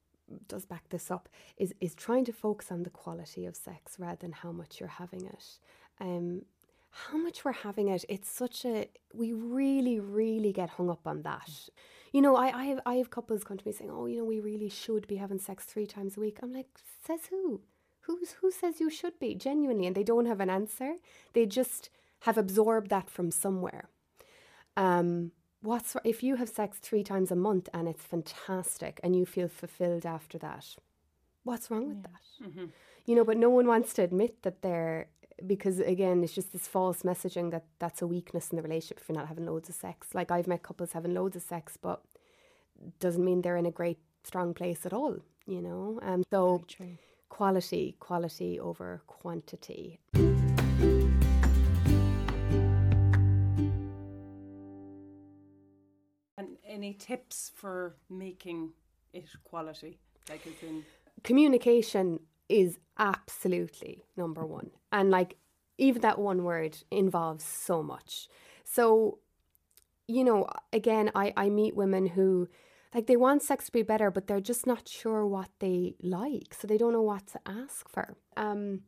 [0.48, 4.16] does back this up, is is trying to focus on the quality of sex rather
[4.20, 5.58] than how much you're having it.
[6.00, 6.42] Um
[6.90, 11.22] how much we're having it, it's such a we really, really get hung up on
[11.22, 11.50] that.
[12.12, 14.24] You know, I, I have I have couples come to me saying, Oh, you know,
[14.24, 16.38] we really should be having sex three times a week.
[16.42, 16.68] I'm like,
[17.06, 17.60] says who?
[18.02, 19.34] Who's who says you should be?
[19.34, 20.94] Genuinely, and they don't have an answer.
[21.34, 23.88] They just have absorbed that from somewhere.
[24.76, 29.26] Um, what's if you have sex three times a month and it's fantastic and you
[29.26, 30.76] feel fulfilled after that?
[31.44, 32.20] What's wrong with that?
[33.06, 35.08] You know, but no one wants to admit that they're
[35.46, 39.08] because again, it's just this false messaging that that's a weakness in the relationship if
[39.08, 40.08] you're not having loads of sex.
[40.14, 42.02] Like I've met couples having loads of sex, but
[43.00, 45.16] doesn't mean they're in a great strong place at all.
[45.46, 46.62] You know, um, so
[47.28, 49.98] quality, quality over quantity.
[56.98, 58.72] Tips for making
[59.12, 59.98] it quality?
[60.28, 60.84] Like in
[61.24, 64.70] communication is absolutely number one.
[64.92, 65.36] And like,
[65.78, 68.28] even that one word involves so much.
[68.64, 69.18] So,
[70.06, 72.48] you know, again, I, I meet women who,
[72.94, 76.54] like, they want sex to be better, but they're just not sure what they like.
[76.54, 78.16] So they don't know what to ask for.
[78.36, 78.80] Um,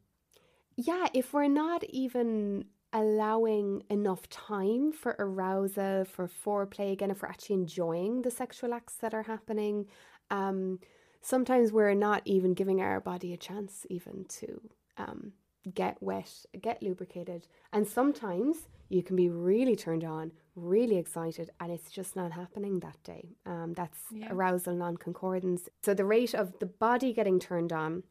[0.76, 7.28] yeah, if we're not even allowing enough time for arousal, for foreplay, again, if we're
[7.28, 9.86] actually enjoying the sexual acts that are happening,
[10.30, 10.78] um,
[11.20, 14.60] sometimes we're not even giving our body a chance even to
[14.96, 15.32] um,
[15.74, 17.46] get wet, get lubricated.
[17.72, 22.80] And sometimes you can be really turned on, really excited, and it's just not happening
[22.80, 23.36] that day.
[23.46, 25.68] Um, that's arousal non concordance.
[25.82, 28.02] So the rate of the body getting turned on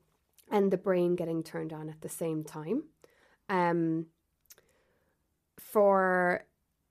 [0.49, 2.83] and the brain getting turned on at the same time.
[3.49, 4.07] Um,
[5.71, 6.45] for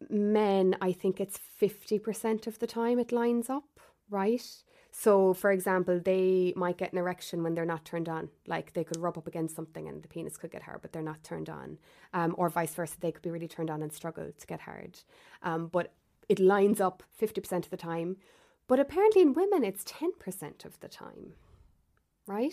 [0.08, 4.44] men, I think it's 50% of the time it lines up, right?
[4.90, 8.30] So, for example, they might get an erection when they're not turned on.
[8.46, 11.02] Like they could rub up against something and the penis could get hard, but they're
[11.02, 11.78] not turned on.
[12.14, 14.98] Um, or vice versa, they could be really turned on and struggle to get hard.
[15.42, 15.92] Um, but
[16.28, 18.16] it lines up 50% of the time.
[18.66, 21.32] But apparently in women, it's 10% of the time,
[22.28, 22.52] right?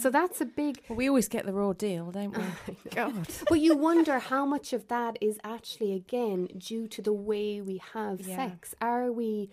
[0.00, 0.80] So that's a big.
[0.88, 2.44] Well, we always get the raw deal, don't we?
[2.94, 3.26] God.
[3.48, 7.80] but you wonder how much of that is actually again due to the way we
[7.94, 8.36] have Yeah.
[8.36, 8.74] sex.
[8.80, 9.50] Are we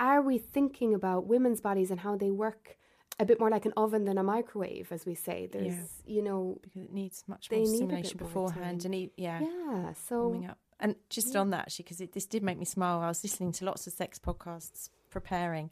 [0.00, 2.76] are we thinking about women's bodies and how they work
[3.20, 5.46] a bit more like an oven than a microwave, as we say?
[5.52, 6.14] There's Yeah.
[6.14, 9.92] you know because it needs much more stimulation beforehand, and e- yeah, yeah.
[10.08, 10.58] So warming up.
[10.80, 12.98] And just on that, actually, because this did make me smile.
[13.00, 15.70] I was listening to lots of sex podcasts preparing,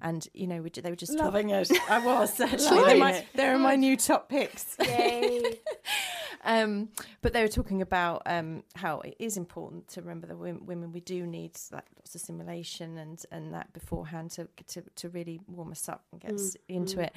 [0.00, 1.70] and you know, we, they were just talk- loving it.
[1.88, 4.76] I was actually they're, my, they're my new top picks.
[4.80, 5.42] yay.
[6.44, 6.88] um,
[7.20, 10.92] but they were talking about um, how it is important to remember that women, women
[10.92, 15.40] we do need like lots of stimulation and and that beforehand to to, to really
[15.46, 17.12] warm us up and get us into it.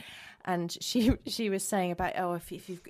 [0.45, 2.81] And she she was saying about oh if if you've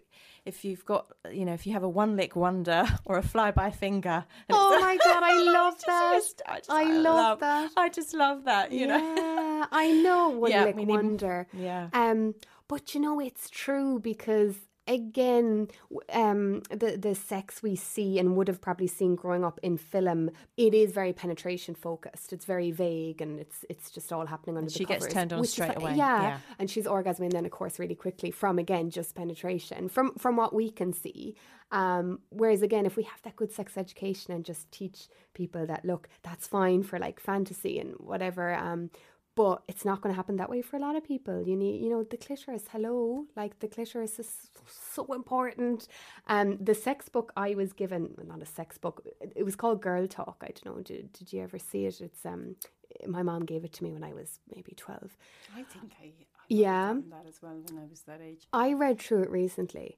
[0.45, 3.51] if you've got you know if you have a one lick wonder or a fly
[3.51, 4.25] by finger.
[4.49, 6.11] oh my god, I love that.
[6.15, 7.71] just- I, just- I love that.
[7.77, 8.71] I just love that.
[8.71, 9.67] You know.
[9.71, 10.29] I know.
[10.29, 11.47] One Yeah, lick we need- wonder.
[11.53, 11.89] Yeah.
[11.93, 12.35] Um,
[12.67, 14.55] but you know, it's true because
[14.87, 15.67] again,
[16.11, 20.29] um, the the sex we see and would have probably seen growing up in film,
[20.57, 22.33] it is very penetration focused.
[22.33, 25.13] It's very vague, and it's it's just all happening under And the she gets covers,
[25.13, 26.37] turned on straight fi- away, Yeah, yeah.
[26.59, 30.53] and she's orgasming then, of course, really quickly from again just penetration from from what
[30.53, 31.35] we can see.
[31.71, 35.83] Um, whereas again, if we have that good sex education and just teach people that
[35.83, 38.53] look, that's fine for like fantasy and whatever.
[38.53, 38.91] Um,
[39.35, 41.45] but it's not going to happen that way for a lot of people.
[41.45, 42.63] You need, you know, the clitoris.
[42.71, 44.29] Hello, like the clitoris is
[44.67, 45.87] so important.
[46.27, 49.05] Um, the sex book I was given, well, not a sex book.
[49.35, 50.37] It, was called Girl Talk.
[50.41, 50.81] I don't know.
[50.81, 51.99] Did, did you ever see it?
[51.99, 52.55] It's um,
[53.07, 55.17] my mom gave it to me when I was maybe twelve.
[55.53, 56.93] I think I, I Yeah.
[57.09, 58.47] that as well when I was that age.
[58.53, 59.97] I read through it recently.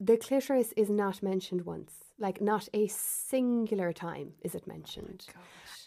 [0.00, 1.92] The clitoris is not mentioned once.
[2.18, 5.26] Like not a singular time is it mentioned.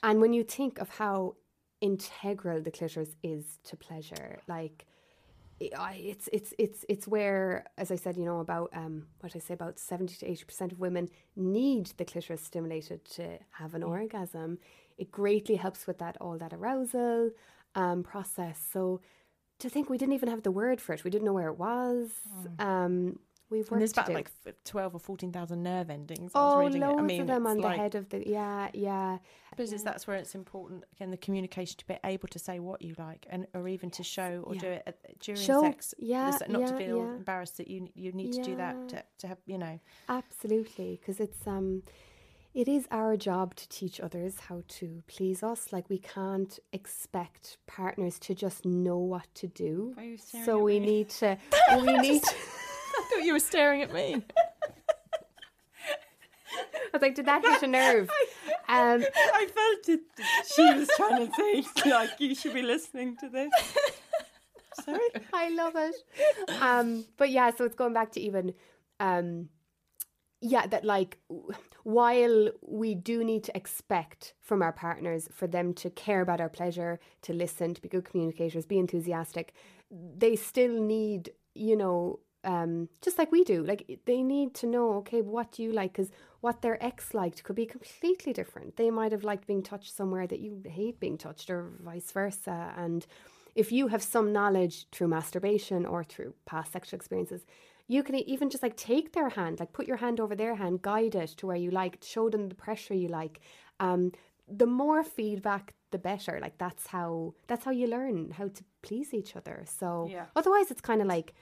[0.04, 1.36] And when you think of how
[1.92, 4.86] integral the clitoris is to pleasure, like
[5.60, 9.54] it's it's it's it's where, as I said, you know about um, what I say
[9.54, 13.26] about seventy to eighty percent of women need the clitoris stimulated to
[13.60, 14.58] have an orgasm.
[14.98, 17.32] It greatly helps with that all that arousal
[17.76, 18.58] um, process.
[18.74, 19.02] So
[19.60, 21.60] to think we didn't even have the word for it, we didn't know where it
[21.60, 22.10] was.
[22.60, 24.14] Um, we've And worked there's to about do.
[24.14, 26.32] like twelve or fourteen thousand nerve endings.
[26.34, 27.00] I oh, was reading loads it.
[27.00, 29.18] I mean, of them on like, the head of the yeah yeah.
[29.18, 32.60] I suppose it's that's where it's important again the communication to be able to say
[32.60, 34.62] what you like and or even to show or Yeah.
[34.62, 35.94] do it at, during Show- sex.
[36.00, 37.16] yeah, This- not to yeah, feel yeah.
[37.16, 39.80] embarrassed that you you need to do that to, to have you know.
[40.10, 41.84] Absolutely, because it's um,
[42.54, 45.74] it is our job to teach others how to please us.
[45.74, 49.94] Like we can't expect partners to just know what to do.
[49.96, 51.38] Why are you So we need to.
[51.82, 52.22] we need.
[52.24, 52.73] To, I
[53.14, 54.24] thought you were staring at me.
[56.56, 58.10] I was like, did that hit a nerve?
[58.70, 59.04] Um,
[59.36, 60.00] I felt it.
[60.56, 63.52] She was trying to say, like, you should be listening to this.
[64.86, 65.00] Sorry.
[65.34, 65.94] I love it.
[66.62, 68.54] Um, but yeah, so it's going back to even,
[69.02, 69.50] um,
[70.40, 71.20] yeah, that like
[71.84, 76.50] while we do need to expect from our partners for them to care about our
[76.50, 79.54] pleasure, to listen, to be good communicators, be enthusiastic,
[79.92, 84.94] they still need, you know, um, just like we do, like they need to know,
[84.96, 85.94] okay, what do you like?
[85.94, 88.76] Because what their ex liked could be completely different.
[88.76, 92.74] They might have liked being touched somewhere that you hate being touched, or vice versa.
[92.78, 93.06] And
[93.56, 97.46] if you have some knowledge through masturbation or through past sexual experiences,
[97.88, 100.82] you can even just like take their hand, like put your hand over their hand,
[100.82, 103.40] guide it to where you like, show them the pressure you like.
[103.80, 104.12] Um,
[104.48, 106.40] the more feedback, the better.
[106.42, 109.64] Like that's how that's how you learn how to please each other.
[109.66, 110.26] So Yeah.
[110.36, 111.34] otherwise, it's kind of like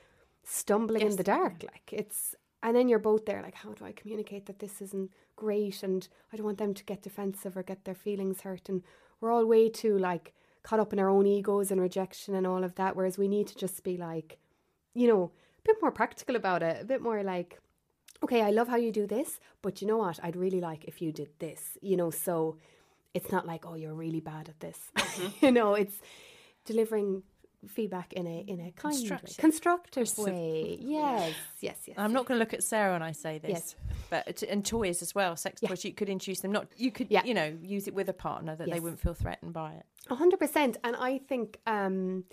[0.44, 1.64] stumbling in the dark.
[1.64, 5.12] Like it's and then you're both there like how do i communicate that this isn't
[5.36, 8.70] great and i don't want them to get defensive or get their feelings hurt?
[8.70, 8.84] And
[9.20, 12.64] we're all way too like caught up in our own egos and rejection and all
[12.64, 14.38] of that whereas we need to just be like
[14.94, 17.60] you know a bit more practical about it a bit more like
[18.24, 20.20] okay i love how you do this but you know what?
[20.24, 22.12] I'd really like if you did this you know?
[22.12, 22.58] So
[23.14, 24.80] it's not like oh you're really bad at this.
[24.98, 25.28] Mm-hmm.
[25.46, 26.02] You know it's
[26.66, 27.24] delivering
[27.68, 29.38] feedback in a in a kind way, Constructive.
[29.38, 33.38] constructive way yes yes yes I'm not going to look at Sarah when I say
[33.38, 33.76] this, Yes.
[34.10, 35.70] but and toys as well, sex Yeah.
[35.70, 35.86] toys.
[35.86, 36.52] You could introduce them.
[36.52, 37.24] Not you could, Yeah.
[37.24, 39.86] you know, use it with a partner that they wouldn't feel threatened by it.
[40.10, 42.24] A hundred percent, and I think, um,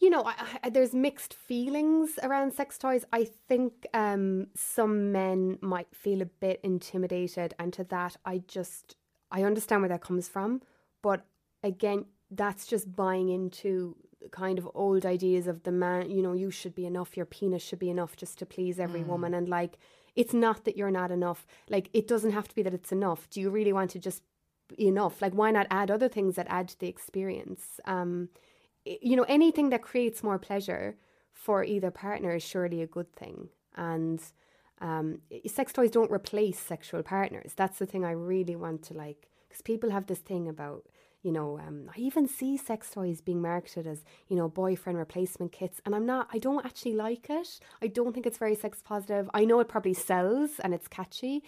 [0.00, 0.34] you know, I,
[0.64, 3.04] I, there's mixed feelings around sex toys.
[3.12, 8.96] I think um, some men might feel a bit intimidated, and to that, I just
[9.30, 10.62] I understand where that comes from,
[11.02, 11.24] but
[11.62, 13.96] again, that's just buying into
[14.30, 16.10] kind of old ideas of the man.
[16.10, 17.16] You know, you should be enough.
[17.16, 19.78] Your penis should be enough just to please every woman, and like.
[20.14, 21.46] It's not that you're not enough.
[21.68, 23.28] Like, it doesn't have to be that it's enough.
[23.28, 24.22] Do you really want to just
[24.68, 25.20] be enough.
[25.22, 27.80] Like, why not add other things that add to the experience?
[27.84, 28.30] Um,
[28.84, 30.96] you know, anything that creates more pleasure
[31.32, 33.48] for either partner is surely a good thing.
[33.74, 34.22] And
[34.80, 37.52] um, sex toys don't replace sexual partners.
[37.54, 40.86] That's the thing I really want to like, because people have this thing about.
[41.26, 45.50] You know, um, I even see sex toys being marketed as, you know, boyfriend replacement
[45.50, 45.80] kits.
[45.84, 47.58] And I'm not, I don't actually like it.
[47.82, 49.28] I don't think it's very sex positive.
[49.34, 51.42] I know it probably sells and it's catchy,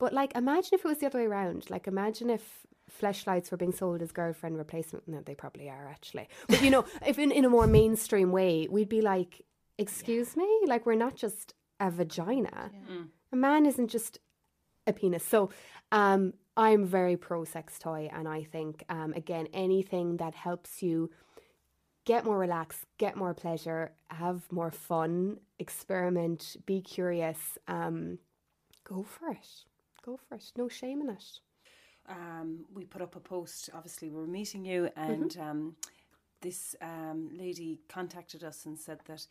[0.00, 1.70] but like, imagine if it was the other way around.
[1.70, 2.66] Like, imagine if
[3.00, 5.06] fleshlights were being sold as girlfriend replacement.
[5.06, 6.28] No, they probably are actually.
[6.48, 9.42] But you know, if in, in a more mainstream way, we'd be like,
[9.78, 12.72] excuse me, like we're not just a vagina.
[13.32, 14.18] A man isn't just
[14.88, 15.24] a penis.
[15.24, 15.50] So,
[15.92, 21.10] um, I'm very pro sex toy, and I think, um, again, anything that helps you
[22.04, 28.18] get more relaxed, get more pleasure, have more fun, experiment, be curious, um,
[28.84, 29.48] go for it.
[30.04, 30.52] Go for it.
[30.56, 31.40] No shame in it.
[32.08, 33.70] um, we put up a post.
[33.72, 35.76] Obviously, we're meeting you, and um,
[36.42, 39.26] this um, lady contacted us and said that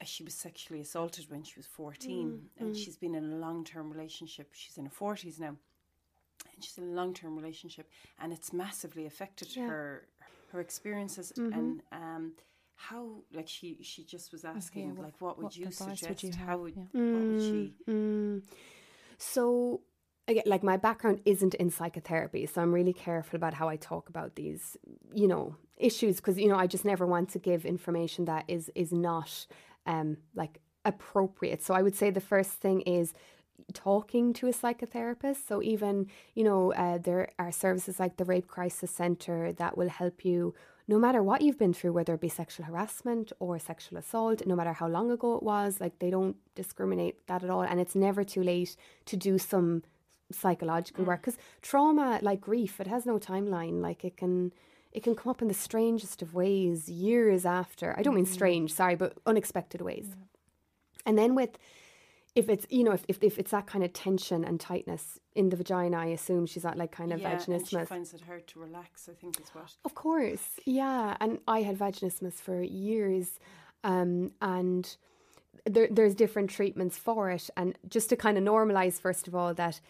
[0.00, 3.90] uh, she was sexually assaulted when she was 14 and she's been in a long-term
[3.90, 5.54] relationship she's in her 40s now
[6.60, 7.88] and she's in a long-term relationship
[8.20, 9.66] and it's massively affected Yeah.
[9.68, 10.06] her
[10.52, 12.32] her experiences and um
[12.74, 16.22] how like she she just was asking what- like what would what you suggest would
[16.22, 16.84] you how would Yeah.
[17.14, 18.42] what would she Mm.
[19.18, 19.82] So,
[20.28, 24.08] again, like my background isn't in psychotherapy, so I'm really careful about how I talk
[24.08, 24.76] about these,
[25.12, 28.70] you know, issues because you know I just never want to give information that is
[28.74, 29.46] is not
[29.86, 31.62] um like appropriate.
[31.62, 33.12] So I would say the first thing is
[33.72, 35.46] talking to a psychotherapist.
[35.48, 39.88] So even you know uh, there are services like the Rape Crisis Center that will
[39.88, 40.54] help you.
[40.88, 44.56] No matter what you've been through, whether it be sexual harassment or sexual assault, no
[44.56, 47.62] matter how long ago it was, like they don't discriminate that at all.
[47.62, 49.84] And it's never too late to do some
[50.32, 53.80] psychological work because trauma, like grief, it has no timeline.
[53.80, 54.52] Like it can,
[54.90, 57.94] it can come up in the strangest of ways years after.
[57.96, 58.32] I don't mean Mm.
[58.38, 60.08] strange, sorry, but unexpected ways.
[61.06, 61.56] And then with
[62.34, 65.48] if it's you know if, if if it's that kind of tension and tightness in
[65.48, 67.88] the vagina, I assume she's at like kind of yeah, and she vaginismus.
[67.88, 69.08] finds it hard to relax.
[69.10, 69.74] I think is what.
[69.84, 71.16] Of course, yeah.
[71.20, 73.40] And I had vaginismus for years,
[73.84, 74.96] um, and
[75.66, 77.50] there, there's different treatments for it.
[77.56, 79.80] And just to kind of normalize, first of all, that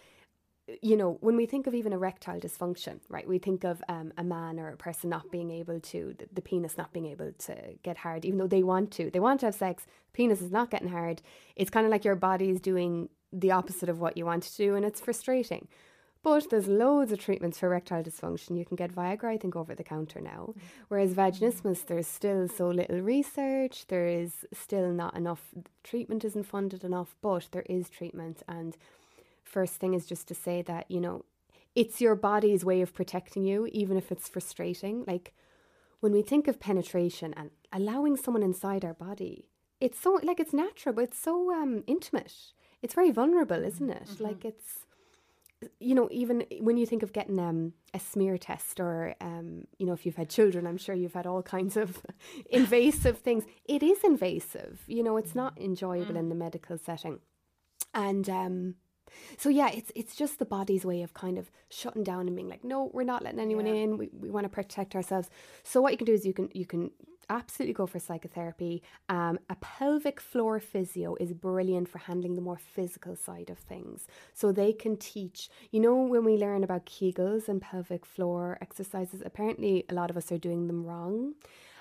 [0.83, 4.25] you know, when we think of even erectile dysfunction, right, we think of um, a
[4.25, 7.57] man or a person not being able to, the, the penis not being able to
[7.83, 9.11] get hard, even though they want to.
[9.11, 11.23] They want to have sex, penis is not getting hard.
[11.57, 14.75] It's kind of like your body's doing the opposite of what you want to do,
[14.75, 15.69] and it's frustrating.
[16.23, 18.59] But there's loads of treatments for erectile dysfunction.
[18.59, 20.55] You can get Viagra, I think, over the counter now.
[20.89, 23.87] Whereas vaginismus, there's still so little research.
[23.87, 28.43] There is still not enough treatment isn't funded enough, but there is treatment.
[28.47, 28.77] And
[29.51, 31.25] first thing is just to say that you know
[31.75, 35.05] it's your body's way of protecting you, even if it's frustrating.
[35.07, 35.33] Like
[36.01, 39.47] when we think of penetration and allowing someone inside our body,
[39.81, 42.35] it's so like it's natural, but it's so um, intimate.
[42.83, 44.21] It's very vulnerable, isn't it?
[44.21, 44.87] Like it's
[45.79, 49.85] you know, even when you think of getting um, a smear test or, um, you
[49.85, 52.01] know, if you've had children, I'm sure you've had all kinds of
[52.51, 53.45] invasive things.
[53.67, 54.81] It is invasive.
[54.87, 57.19] You know, it's not enjoyable in the medical setting.
[57.93, 58.77] And um,
[59.39, 62.49] so, yeah, it's it's just the body's way of kind of shutting down and being
[62.49, 63.75] like, no, we're not letting anyone Yeah.
[63.83, 63.99] in.
[63.99, 65.29] We, we want to protect ourselves.
[65.63, 66.91] So what you can do is you can you can
[67.29, 68.83] absolutely go for psychotherapy.
[69.09, 74.09] Um, a pelvic floor physio is brilliant for handling the more physical side of things.
[74.35, 79.23] So they can teach, you know, when we learn about Kegels and pelvic floor exercises,
[79.25, 81.35] apparently a lot of us are doing them wrong.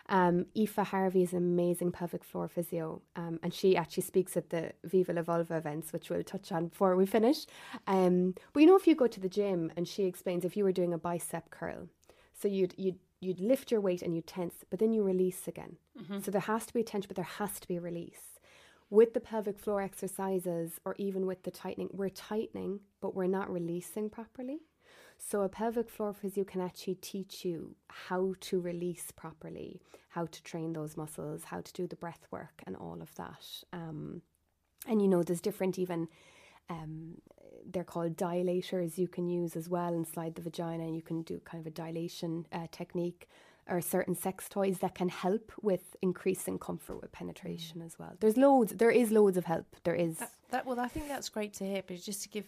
[0.10, 4.50] Um, Aoife Harvey is an amazing pelvic floor physio, um, and she actually speaks at
[4.50, 7.45] the Viva La Vulva events, which we'll touch on before we finish.
[7.88, 10.63] Um, but you know, if you go to the gym and she explains if you
[10.63, 11.88] were doing a bicep curl,
[12.34, 15.78] so you'd you'd you'd lift your weight and you tense, but then you release again.
[16.24, 18.39] So there has to be a tension, but there has to be a release.
[18.89, 23.52] With the pelvic floor exercises, or even with the tightening, we're tightening, but we're not
[23.52, 24.62] releasing properly.
[25.22, 30.44] So a pelvic floor physio can actually teach you how to release properly, how to
[30.44, 33.46] train those muscles, how to do the breath work, and all of that.
[33.74, 34.22] Um,
[34.88, 36.08] and you know, there's different even.
[36.70, 37.22] Um,
[37.72, 41.40] they're called dilators you can use as well inside the vagina and you can do
[41.44, 43.28] kind of a dilation uh, technique
[43.68, 48.38] or certain sex toys that can help with increasing comfort with penetration as well there's
[48.38, 51.54] loads there is loads of help there is That, that well, I think that's great
[51.56, 52.46] to hear, but just to give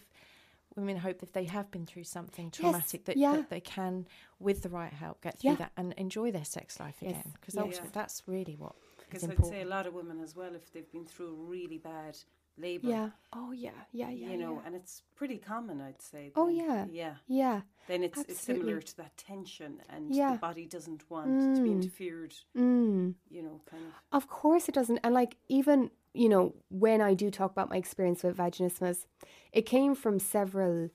[0.76, 3.36] women hope if they have been through something traumatic that, yeah.
[3.36, 4.06] that they can,
[4.38, 5.56] with the right help, get through Yeah.
[5.56, 7.10] that and enjoy their sex life Yes.
[7.12, 7.32] again.
[7.40, 7.62] Because Yeah.
[7.62, 10.90] ultimately, that's really what Because I'd say a lot of women as well, if they've
[10.90, 12.16] been through really bad
[12.58, 14.66] labour, yeah oh yeah yeah yeah you know, yeah.
[14.66, 16.32] and it's pretty common, I'd say.
[16.36, 16.86] Oh, yeah.
[16.90, 17.16] yeah.
[17.26, 20.32] yeah Then it's, it's similar to that tension, and Yeah.
[20.34, 21.72] the body doesn't want to be Mm.
[21.82, 22.34] interfered.
[22.56, 23.14] mm.
[23.30, 23.92] You know, kind of.
[24.12, 24.98] Of course it doesn't.
[25.02, 29.06] And like even, you know, when I do talk about my experience with vaginismus,
[29.52, 30.90] it came from several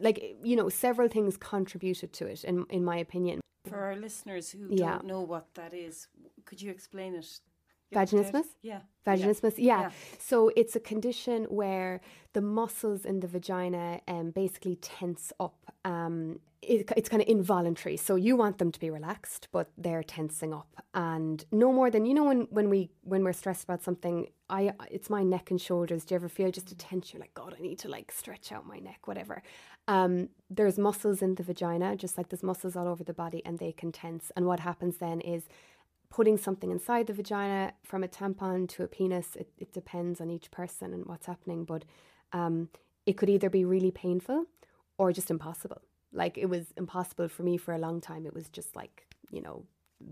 [0.00, 3.40] like you know, several things contributed to it in in my opinion.
[3.66, 4.92] For our listeners who Yeah.
[4.92, 6.08] don't know what that is,
[6.44, 7.40] could you explain it?
[7.90, 8.44] You have to Vaginismus?
[8.62, 8.80] Yeah.
[9.06, 9.80] Vaginismus, yeah.
[9.80, 9.90] Yeah.
[10.18, 12.00] So it's a condition where
[12.34, 15.74] the muscles in the vagina um, basically tense up.
[15.84, 17.96] Um, it, it's kind of involuntary.
[17.96, 22.04] So you want them to be relaxed, but they're tensing up, and no more than
[22.04, 24.28] you know when when we when we're stressed about something.
[24.50, 26.04] I it's my neck and shoulders.
[26.04, 27.20] Do you ever feel just a tension?
[27.20, 29.42] Like, God, I need to like stretch out my neck, whatever.
[29.86, 33.58] Um, there's muscles in the vagina, just like there's muscles all over the body, and
[33.58, 34.32] they can tense.
[34.36, 35.44] And what happens then is
[36.10, 40.30] putting something inside the vagina from a tampon to a penis it, it depends on
[40.30, 41.84] each person and what's happening but
[42.32, 42.68] um,
[43.06, 44.44] it could either be really painful
[44.98, 45.80] or just impossible.
[46.12, 48.26] Like it was impossible for me for a long time.
[48.26, 49.64] It was just like you know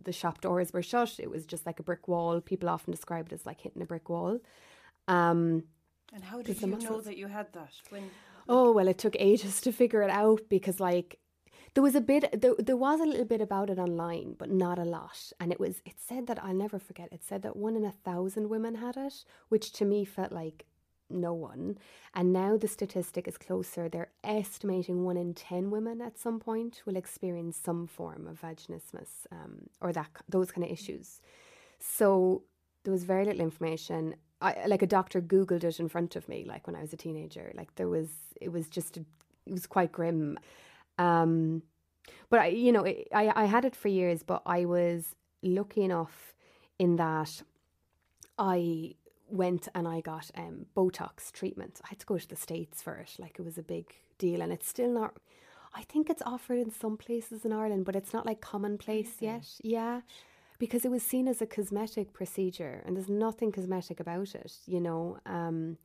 [0.04, 1.16] the shop doors were shut.
[1.18, 2.40] It was just like a brick wall.
[2.40, 4.38] People often describe it as like hitting a brick wall.
[5.08, 5.64] Um,
[6.12, 7.72] And how did you know that you had that?
[7.90, 8.10] When
[8.48, 11.18] Oh well, it took ages to figure it out because like
[11.76, 14.78] there was a bit there, there was a little bit about it online, but not
[14.78, 15.30] a lot.
[15.38, 17.10] And it was it said that I'll never forget.
[17.12, 20.64] It said that one in a thousand women had it, which to me felt like
[21.10, 21.76] no one.
[22.14, 23.90] And now the statistic is closer.
[23.90, 29.26] They're estimating one in ten women at some point will experience some form of vaginismus
[29.30, 31.20] um, or that those kind of issues.
[31.78, 32.42] So
[32.84, 34.14] there was very little information.
[34.40, 36.96] I like a doctor googled it in front of me, like when I was a
[36.96, 37.52] teenager.
[37.54, 38.08] Like there was,
[38.40, 39.00] it was just, a,
[39.44, 40.38] it was quite grim.
[40.98, 41.62] Um,
[42.28, 45.82] but I, you know, it, I I had it for years, but I was lucky
[45.84, 46.34] enough
[46.78, 47.42] in that
[48.38, 48.94] I
[49.28, 51.80] went and I got um, Botox treatment.
[51.84, 53.16] I had to go to the states for it.
[53.18, 55.16] Like it was a big deal, and it's still not.
[55.74, 59.34] I think it's offered in some places in Ireland, but it's not like commonplace Really?
[59.34, 59.46] yet.
[59.62, 60.00] Yeah.
[60.58, 64.80] Because it was seen as a cosmetic procedure and there's nothing cosmetic about it, you
[64.80, 65.18] know.
[65.26, 65.76] Um,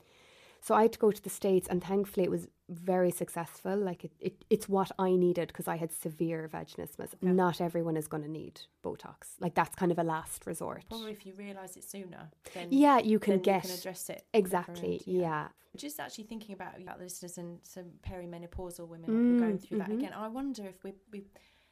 [0.62, 3.76] so I had to go to the States and thankfully it was very successful.
[3.76, 7.10] Like it, it it's what I needed because I had severe vaginismus.
[7.22, 7.32] Yeah.
[7.34, 9.36] Not everyone is going to need Botox.
[9.40, 10.84] Like that's kind of a last resort.
[10.90, 14.24] Probably if you realise it sooner, then Yeah, you can get you can address it
[14.34, 15.02] exactly.
[15.06, 15.48] and- yeah.
[15.78, 19.62] Just actually thinking about about the listeners and some perimenopausal women who are going Mm,
[19.68, 19.98] through that mhm.
[20.00, 20.14] again.
[20.14, 21.24] I wonder if we we.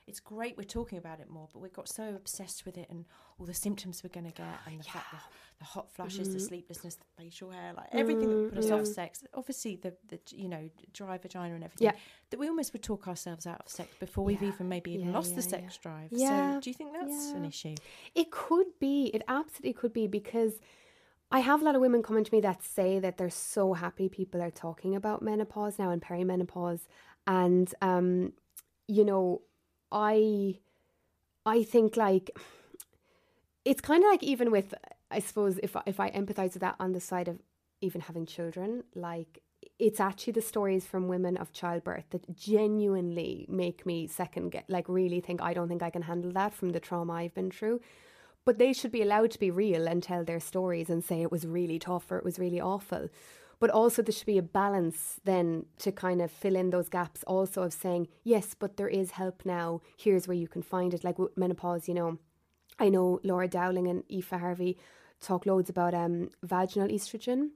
[0.10, 3.06] It's great we're talking about it more, but we got so obsessed with it and
[3.40, 5.18] all the symptoms we're going to get and the fact the,
[5.60, 6.48] the hot flushes, the Mhm.
[6.48, 9.24] sleeplessness, the facial hair, like everything that put us off Mm, sex.
[9.34, 11.88] Obviously, the, the you know dry vagina and everything.
[11.94, 12.00] Yeah.
[12.32, 15.14] That we almost would talk ourselves out of sex before we've even maybe even Yeah,
[15.14, 15.82] lost the sex yeah.
[15.82, 16.12] drive.
[16.12, 17.76] Yeah, So do you think that's an issue?
[18.16, 19.12] It could be.
[19.14, 20.54] It absolutely could be because
[21.32, 24.10] I have a lot of women coming to me that say that they're so happy
[24.10, 26.88] people are talking about menopause now and perimenopause.
[27.28, 28.34] And um,
[28.88, 29.42] you know,
[29.92, 30.60] I
[31.46, 32.32] I think like
[33.66, 34.74] it's kind of like even with
[35.12, 37.40] I suppose if if I empathize with that on the side of
[37.82, 39.42] even having children, like
[39.78, 44.88] it's actually the stories from women of childbirth that genuinely make me second get like
[44.90, 47.82] really think I don't think I can handle that from the trauma I've been through.
[48.46, 51.32] But they should be allowed to be real and tell their stories and say it
[51.32, 53.10] was really tough or it was really awful.
[53.60, 57.24] But also there should be a balance then to kind of fill in those gaps
[57.28, 59.82] also of saying, yes, but there is help now.
[59.98, 61.04] Here's where you can find it.
[61.04, 62.20] Like with menopause, you know,
[62.80, 64.78] I know Laura Dowling and Aoife Harvey
[65.22, 67.50] talk loads about um, vaginal estrogen,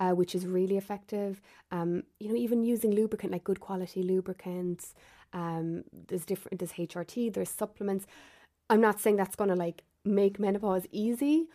[0.00, 1.40] uh, which is really effective.
[1.70, 4.94] Um, you know, even using lubricant like good quality lubricants.
[5.32, 6.58] Um, there's different.
[6.58, 7.32] There's HRT.
[7.32, 8.06] There's supplements.
[8.68, 11.48] I'm not saying that's going to like make menopause easy,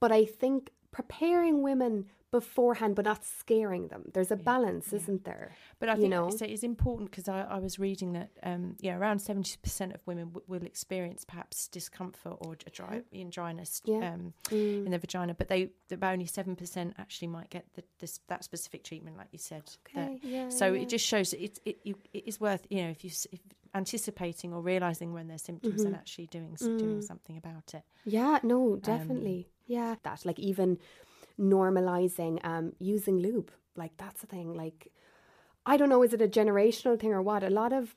[0.00, 1.94] but I think preparing women
[2.32, 4.02] beforehand, but not scaring them.
[4.14, 5.52] There's a balance, isn't there?
[5.78, 6.30] But I you think know?
[6.30, 10.00] so it's important because I, I was reading that um, yeah, around seventy percent of
[10.06, 13.80] women w- will experience perhaps discomfort or a dry in dryness.
[13.84, 14.12] Yeah.
[14.14, 14.86] um, Mm.
[14.86, 18.42] in the vagina, but they about only seven percent actually might get the, this that
[18.44, 19.64] specific treatment, like you said.
[19.94, 20.82] that- Okay, yeah, so yeah.
[20.82, 23.40] it just shows that it it, you, it is worth you know if you if
[23.76, 25.98] anticipating or realizing when there's symptoms and Mhm.
[25.98, 27.04] actually doing s doing Mm.
[27.04, 27.84] something about it.
[28.04, 29.40] Yeah, no, definitely.
[29.66, 29.96] yeah.
[30.02, 30.78] That like even
[31.38, 33.50] normalizing um using lube.
[33.76, 34.54] Like that's the thing.
[34.54, 34.92] Like
[35.66, 37.42] I don't know, is it a generational thing or what?
[37.42, 37.96] A lot of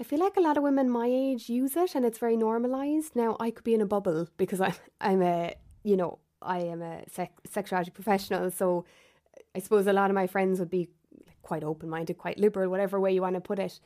[0.00, 3.14] I feel like a lot of women my age use it and it's very normalized.
[3.16, 5.54] Now I could be in a bubble because I'm I'm a
[5.84, 8.84] you know, I am a sex- sexuality professional, so
[9.54, 10.88] I suppose a lot of my friends would be
[11.42, 13.78] quite open minded, quite liberal, whatever way you want to put it.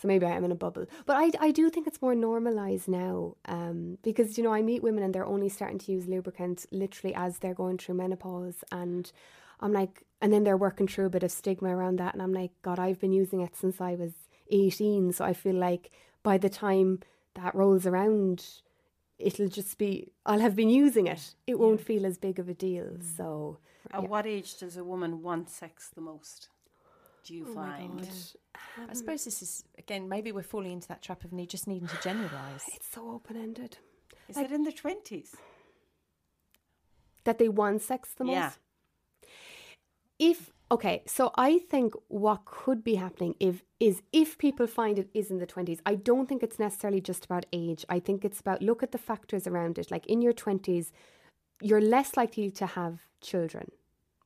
[0.00, 0.86] So maybe I am in a bubble.
[1.06, 4.82] But I, I do think it's more normalised now um, because, you know, I meet
[4.82, 8.62] women and they're only starting to use lubricants literally as they're going through menopause.
[8.70, 9.10] And
[9.60, 12.14] I'm like, and then they're working through a bit of stigma around that.
[12.14, 14.12] And I'm like, God, I've been using it since I was
[14.50, 15.12] 18.
[15.12, 15.90] So I feel like
[16.22, 17.00] by the time
[17.34, 18.44] that rolls around,
[19.18, 21.34] it'll just be, I'll have been using it.
[21.46, 22.98] It won't feel as big of a deal.
[23.16, 23.58] So.
[23.90, 24.08] At yeah.
[24.08, 26.48] what age does a woman want sex the most?
[27.28, 28.00] Do you Oh find?
[28.00, 28.88] God.
[28.90, 31.88] I suppose this is again maybe we're falling into that trap of need just needing
[31.88, 32.64] to generalize.
[32.76, 33.78] It's so open ended.
[34.28, 35.34] Is it in the twenties?
[37.28, 38.34] that they want sex the most.
[38.34, 38.50] Yeah.
[40.18, 45.10] If okay, so I think what could be happening if is if people find it
[45.12, 45.80] is in the twenties.
[45.84, 47.84] I don't think it's necessarily just about age.
[47.90, 49.90] I think it's about look at the factors around it.
[49.90, 50.92] Like in your twenties,
[51.60, 53.72] you're less likely to have children.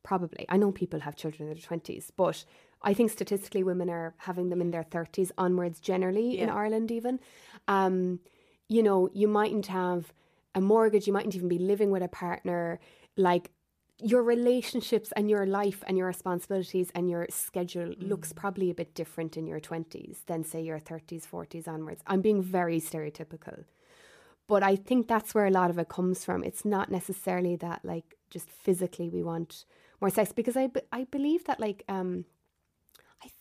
[0.04, 2.44] Probably, I know people have children in their twenties, but
[2.82, 5.80] I think statistically, women are having them in their thirties onwards.
[5.80, 7.20] Generally, in Ireland, even,
[7.68, 8.20] um,
[8.68, 10.12] you know, you mightn't have
[10.54, 11.06] a mortgage.
[11.06, 12.80] You mightn't even be living with a partner.
[13.16, 13.50] Like
[14.02, 18.94] your relationships and your life and your responsibilities and your schedule looks probably a bit
[18.94, 23.64] different in your 20s than say your 30s 40s onwards i'm being very stereotypical
[24.48, 27.80] but i think that's where a lot of it comes from it's not necessarily that
[27.84, 29.64] like just physically we want
[30.00, 32.24] more sex because i, be- I believe that like um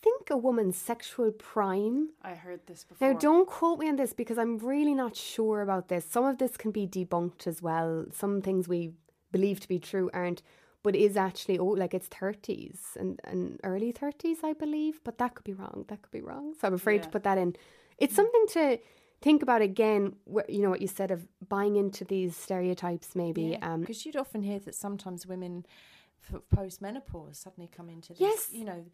[0.02, 3.14] think a woman's sexual prime I heard this before.
[3.14, 6.06] now, don't quote me on this because I'm really not sure about this.
[6.06, 8.06] Some of this can be debunked as well.
[8.12, 8.93] Some things we
[9.32, 10.41] believe to be true aren't,
[10.84, 14.99] but is actually oh, like it's 30s and, and early 30s, I believe.
[15.04, 15.86] But that could be wrong.
[15.88, 16.54] That could be wrong.
[16.60, 17.56] So I'm afraid to put that in.
[17.99, 18.80] It's something to
[19.22, 20.16] think about again.
[20.26, 23.58] Wh- you know what you said of buying into these stereotypes, maybe.
[23.62, 25.66] um, because you'd often hear that sometimes women
[26.54, 28.49] post menopause suddenly come into this, Yes.
[28.52, 28.86] you know.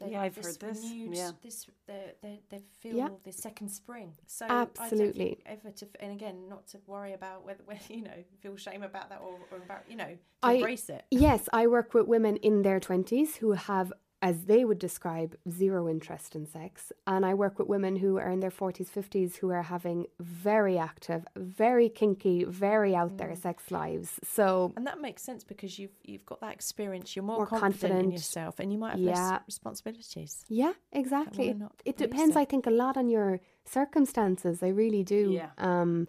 [0.00, 1.30] They, Yeah, I've heard this, renewed- yeah.
[1.42, 3.08] this they they they feel Yeah.
[3.22, 4.12] this second spring.
[4.26, 5.38] So Absolutely.
[5.46, 9.08] ever to, and again, not to worry about whether, whether you know feel shame about
[9.10, 11.04] that or, or about you know I- embrace it.
[11.10, 13.92] Yes, I work with women in their 20s who have
[14.28, 16.72] as they would describe, zero interest in sex.
[17.12, 20.76] And I work with women who are in their 40s, 50s who are having very
[20.90, 24.10] active, very kinky, very out there sex lives.
[24.36, 27.06] So, And that makes sense because you've you've got that experience.
[27.14, 29.30] You're more, More confident, in yourself, and you might have Yeah.
[29.32, 30.32] less responsibilities.
[30.62, 31.46] yeah, exactly.
[31.50, 31.56] It,
[31.90, 32.34] it depends?
[32.42, 33.30] I think, a lot on your
[33.78, 34.62] circumstances.
[34.62, 35.22] I really do.
[35.40, 35.50] Yeah.
[35.58, 36.08] Um,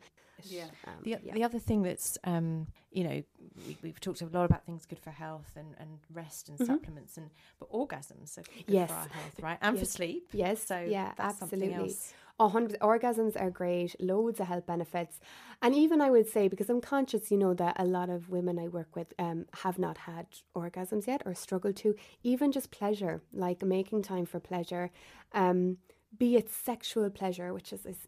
[0.49, 0.65] Yeah.
[0.87, 1.33] um, The, yeah.
[1.33, 3.23] the other thing that's, um, you know,
[3.67, 7.17] we, we've talked a lot about things good for health and, and rest and supplements,
[7.17, 7.29] and
[7.59, 8.73] but orgasms are good Mm-hmm.
[8.73, 8.89] Yes.
[8.89, 9.57] for our health, right?
[9.61, 10.29] And for sleep.
[10.33, 11.95] Yes, So yeah, that's something absolutely.
[12.37, 15.21] Hundred orgasms are great, loads of health benefits,
[15.61, 18.59] and even I would say because I'm conscious, you know, that a lot of women
[18.59, 21.95] I work with um, have not had orgasms yet or struggle to.
[22.23, 24.91] Even just pleasure, like making time for pleasure,
[25.31, 25.77] um,
[26.17, 27.99] be it sexual pleasure, which is, is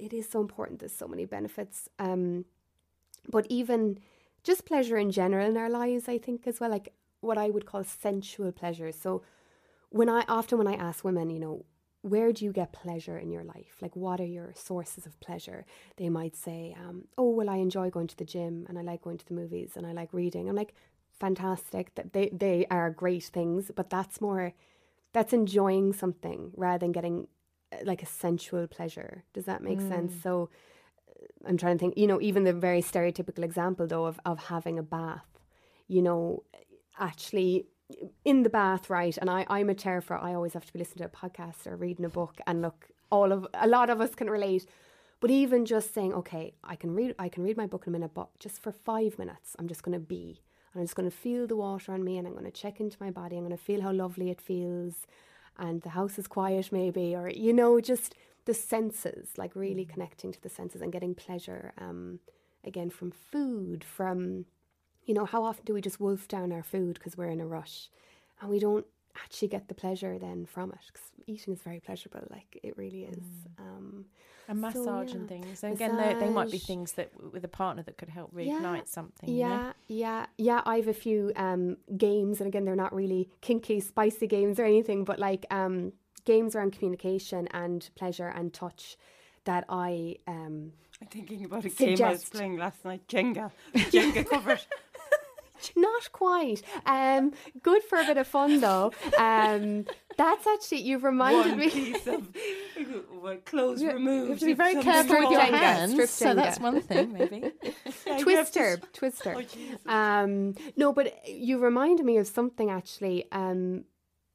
[0.00, 0.80] it is so important.
[0.80, 2.44] There's so many benefits, um,
[3.28, 3.98] but even
[4.42, 7.66] just pleasure in general in our lives, I think as well, like what I would
[7.66, 8.92] call sensual pleasure.
[8.92, 9.22] So
[9.90, 11.64] when I often when I ask women, you know,
[12.02, 13.76] where do you get pleasure in your life?
[13.82, 15.66] Like, what are your sources of pleasure?
[15.96, 19.02] They might say, um, oh, well, I enjoy going to the gym and I like
[19.02, 20.48] going to the movies and I like reading.
[20.48, 20.74] I'm like,
[21.18, 21.94] fantastic.
[21.96, 24.54] That they, they are great things, but that's more,
[25.12, 27.28] that's enjoying something rather than getting
[27.84, 29.24] like a sensual pleasure.
[29.32, 30.12] Does that make sense?
[30.22, 30.50] So
[31.08, 34.44] uh, I'm trying to think, you know, even the very stereotypical example though of, of
[34.44, 35.26] having a bath,
[35.88, 36.42] you know,
[36.98, 37.66] actually
[38.24, 39.16] in the bath, right?
[39.18, 41.76] And I, I'm a terror I always have to be listening to a podcast or
[41.76, 42.40] reading a book.
[42.46, 44.66] And look, all of a lot of us can relate.
[45.20, 47.92] But even just saying, okay, I can read, I can read my book in a
[47.92, 50.40] minute, but just for five minutes, I'm just going to be,
[50.72, 52.80] and I'm just going to feel the water on me, and I'm going to check
[52.80, 53.36] into my body.
[53.36, 55.06] I'm going to feel how lovely it feels,
[55.58, 60.32] and the house is quiet, maybe, or you know, just the senses, like really connecting
[60.32, 61.72] to the senses and getting pleasure.
[61.78, 62.20] Um,
[62.64, 64.46] again, from food, from
[65.04, 67.46] you know, how often do we just wolf down our food because we're in a
[67.46, 67.88] rush
[68.40, 68.86] and we don't
[69.16, 70.78] actually get the pleasure then from it?
[70.86, 73.24] Because eating is very pleasurable, like it really is.
[73.58, 74.06] Um,
[74.48, 75.62] And So, massage yeah, and things.
[75.64, 78.60] And again, they, they might be things that with a partner that could help Yeah,
[78.60, 79.28] reignite something.
[79.28, 79.48] you know?
[79.48, 80.62] yeah, yeah, yeah.
[80.64, 84.64] I have a few um, games, and again, they're not really kinky, spicy games or
[84.64, 85.92] anything, but like um,
[86.24, 88.96] games around communication and pleasure and touch
[89.44, 93.50] that I um, I'm thinking about a game I was playing last night, Jenga.
[93.74, 94.60] Jenga covered.
[95.76, 96.62] Not quite.
[96.86, 97.32] Um,
[97.62, 98.92] good for a bit of fun though.
[99.18, 99.86] Um,
[100.16, 101.70] that's actually you've reminded One me.
[101.70, 102.28] piece of
[103.22, 104.20] well, clothes You- removed.
[104.26, 105.92] You have to be very careful with your Jenga, hands.
[105.92, 107.52] strip So that's one thing, maybe.
[108.06, 109.36] Yeah, you to Twister, Twister.
[109.86, 113.26] Oh, Um, no, but you reminded me of something actually.
[113.32, 113.84] Um,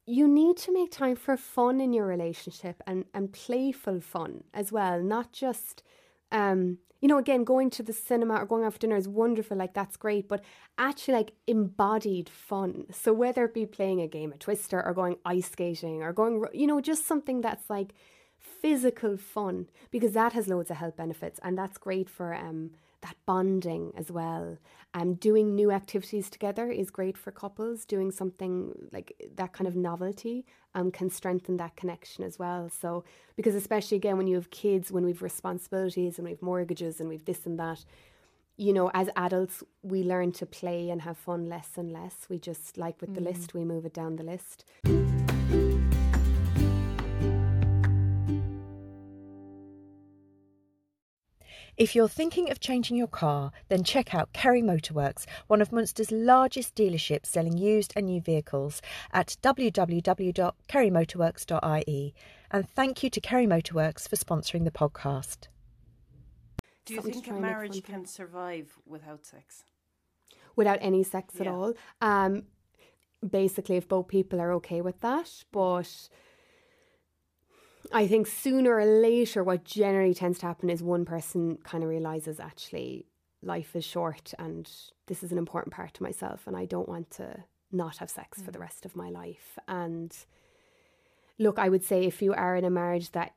[0.08, 4.70] you need to make time for fun in your relationship and, and playful fun as
[4.70, 5.82] well, not just,
[6.32, 9.56] um, you know, again, going to the cinema or going out for dinner is wonderful,
[9.56, 10.42] like that's great, but
[10.78, 12.86] actually, like embodied fun.
[12.90, 16.44] So, whether it be playing a game of Twister or going ice skating or going,
[16.52, 17.92] you know, just something that's like
[18.38, 22.70] physical fun, because that has loads of health benefits and that's great for um,
[23.06, 24.58] that bonding as well.
[24.94, 27.84] Um, doing new activities together is great for couples.
[27.84, 30.44] Doing something like that kind of novelty
[30.74, 32.68] um, can strengthen that connection as well.
[32.68, 33.04] So,
[33.36, 37.24] because especially again, when you have kids, when we've responsibilities and we've mortgages and we've
[37.24, 37.84] this and that,
[38.56, 42.26] you know, as adults, we learn to play and have fun less and less.
[42.28, 44.64] We just, like with the list, we move it down the list.
[51.76, 56.10] If you're thinking of changing your car, then check out Kerry Motorworks, one of Munster's
[56.10, 58.80] largest dealerships selling used and new vehicles
[59.12, 62.14] at www.kerrymotorworks.ie.
[62.50, 65.48] And thank you to Kerry Motorworks for sponsoring the podcast.
[66.86, 69.64] Do you something to think a and make fun marriage can survive without sex?
[70.56, 71.74] without any sex at all.
[72.00, 72.44] Um,
[73.28, 76.08] basically, if both people are okay with that, but
[77.92, 81.90] I think sooner or later, what generally tends to happen is one person kind of
[81.90, 83.06] realizes actually
[83.42, 84.68] life is short and
[85.06, 88.40] this is an important part to myself, and I don't want to not have sex
[88.42, 88.62] for the mm.
[88.62, 89.58] rest of my life.
[89.68, 90.16] And
[91.38, 93.34] look, I would say if you are in a marriage that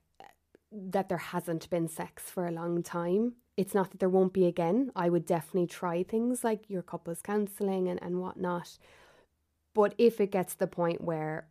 [0.71, 3.33] that there hasn't been sex for a long time.
[3.57, 4.91] It's not that there won't be again.
[4.95, 8.77] I would definitely try things like your couples counselling and, and whatnot.
[9.73, 11.47] But if it gets to the point where,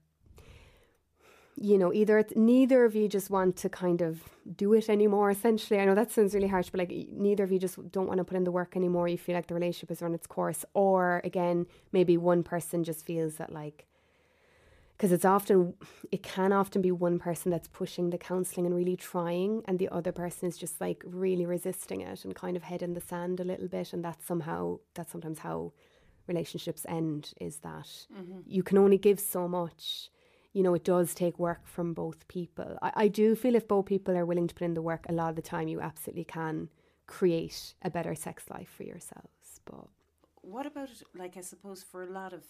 [1.61, 4.23] you know, either it's, neither of you just want to kind of
[4.57, 5.81] do it anymore, essentially.
[5.81, 8.25] I know that sounds really harsh, but like neither of you just don't want to
[8.25, 9.09] put in the work anymore.
[9.09, 10.65] You feel like the relationship has run its course.
[10.75, 13.87] Or again, maybe one person just feels that like,
[14.97, 15.75] because it's often
[16.11, 19.89] it can often be one person that's pushing the counseling and really trying and the
[19.91, 23.39] other person is just like really resisting it and kind of head in the sand
[23.39, 25.73] a little bit and that's somehow that's sometimes how
[26.27, 28.41] relationships end is that mm-hmm.
[28.45, 30.11] you can only give so much
[30.53, 32.79] you know, it does take work from both people.
[32.83, 35.13] I, I do feel if both people are willing to put in the work, a
[35.13, 36.69] lot of the time you absolutely can
[37.07, 39.61] create a better sex life for yourselves.
[39.65, 39.89] But
[40.43, 42.45] what about like I suppose for a lot of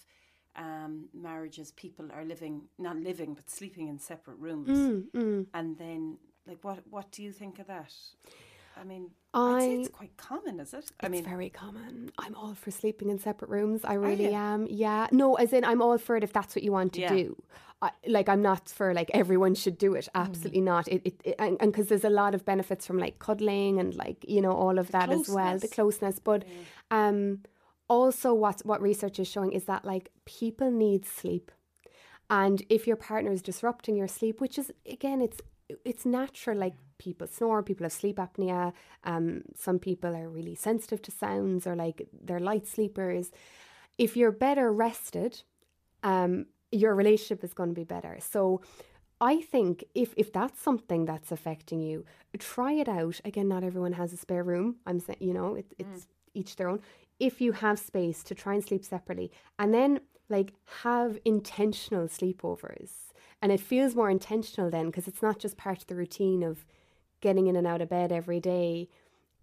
[0.55, 5.45] um, marriages, people are living not living but sleeping in separate rooms, mm, mm.
[5.53, 7.93] and then like what what do you think of that?
[8.79, 10.89] I mean, I, it's quite common, is it?
[11.01, 12.11] I it's mean, very common.
[12.17, 13.81] I'm all for sleeping in separate rooms.
[13.83, 14.67] I really am.
[14.69, 15.07] Yeah.
[15.11, 17.13] No, as in I'm all for it if that's what you want to Yeah.
[17.13, 17.43] do.
[17.81, 20.09] I, like I'm not for like everyone should do it.
[20.13, 20.87] Absolutely not.
[20.87, 24.25] It, it, it and because there's a lot of benefits from like cuddling and like
[24.27, 26.19] you know all of that as well, the closeness.
[26.19, 26.43] But
[26.91, 27.39] um,
[27.87, 31.51] also what what research is showing is that like people need sleep,
[32.29, 35.39] and if your partner is disrupting your sleep, which is again it's
[35.85, 36.57] it's natural.
[36.57, 38.73] Like people snore, people have sleep apnea.
[39.05, 43.31] Um, some people are really sensitive to sounds or like they're light sleepers.
[43.97, 45.43] If you're better rested,
[46.03, 48.17] um, your relationship is going to be better.
[48.19, 48.61] So
[49.21, 52.05] I think if if that's something that's affecting you,
[52.37, 53.19] try it out.
[53.25, 54.77] Again, not everyone has a spare room.
[54.85, 56.81] I'm saying, you know, it, it's each their own.
[57.19, 59.99] If you have space to try and sleep separately, and then
[60.29, 60.53] like
[60.83, 62.91] have intentional sleepovers,
[63.41, 66.65] and it feels more intentional then because it's not just part of the routine of
[67.19, 68.87] getting in and out of bed every day.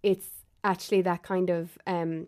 [0.01, 0.29] It's
[0.63, 2.27] actually that kind of um,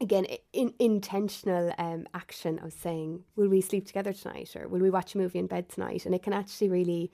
[0.00, 4.90] again in, intentional um, action of saying will we sleep together tonight or will we
[4.90, 7.10] watch a movie in bed tonight and it can actually really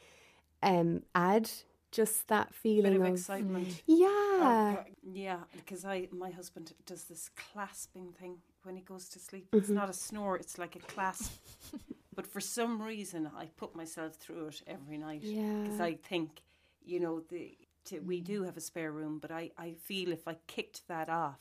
[0.62, 1.50] um, add
[1.92, 3.82] just that feeling of of, excitement.
[3.86, 9.18] yeah Uh, yeah, because I my husband does this clasping thing when he goes to
[9.18, 9.54] sleep.
[9.56, 9.74] It's Mm-hmm.
[9.74, 11.34] not a snore; it's like a clasp.
[12.14, 15.80] but for some reason, I put myself through it every night because Yeah.
[15.80, 16.42] I think,
[16.84, 17.56] you know, the
[17.86, 21.10] to, we do have a spare room, but I I feel if I kicked that
[21.10, 21.40] off,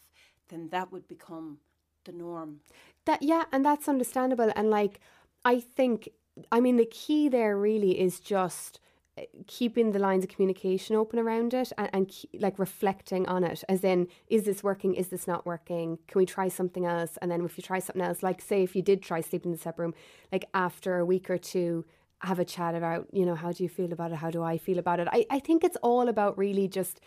[0.52, 1.58] then that would become
[2.06, 2.60] the norm.
[3.06, 4.52] That yeah, and that's understandable.
[4.56, 5.00] And like,
[5.44, 6.10] I think,
[6.52, 8.80] I mean, the key there really is just
[9.18, 13.44] uh, keeping the lines of communication open around it and, and ke- like reflecting on
[13.44, 17.18] it as in is this working is this not working can we try something else
[17.22, 19.58] and then if you try something else like say if you did try sleeping in
[19.58, 19.94] the separate room
[20.32, 21.84] like after a week or two
[22.20, 24.58] have a chat about you know how do you feel about it how do i
[24.58, 27.02] feel about it i, I think it's all about really just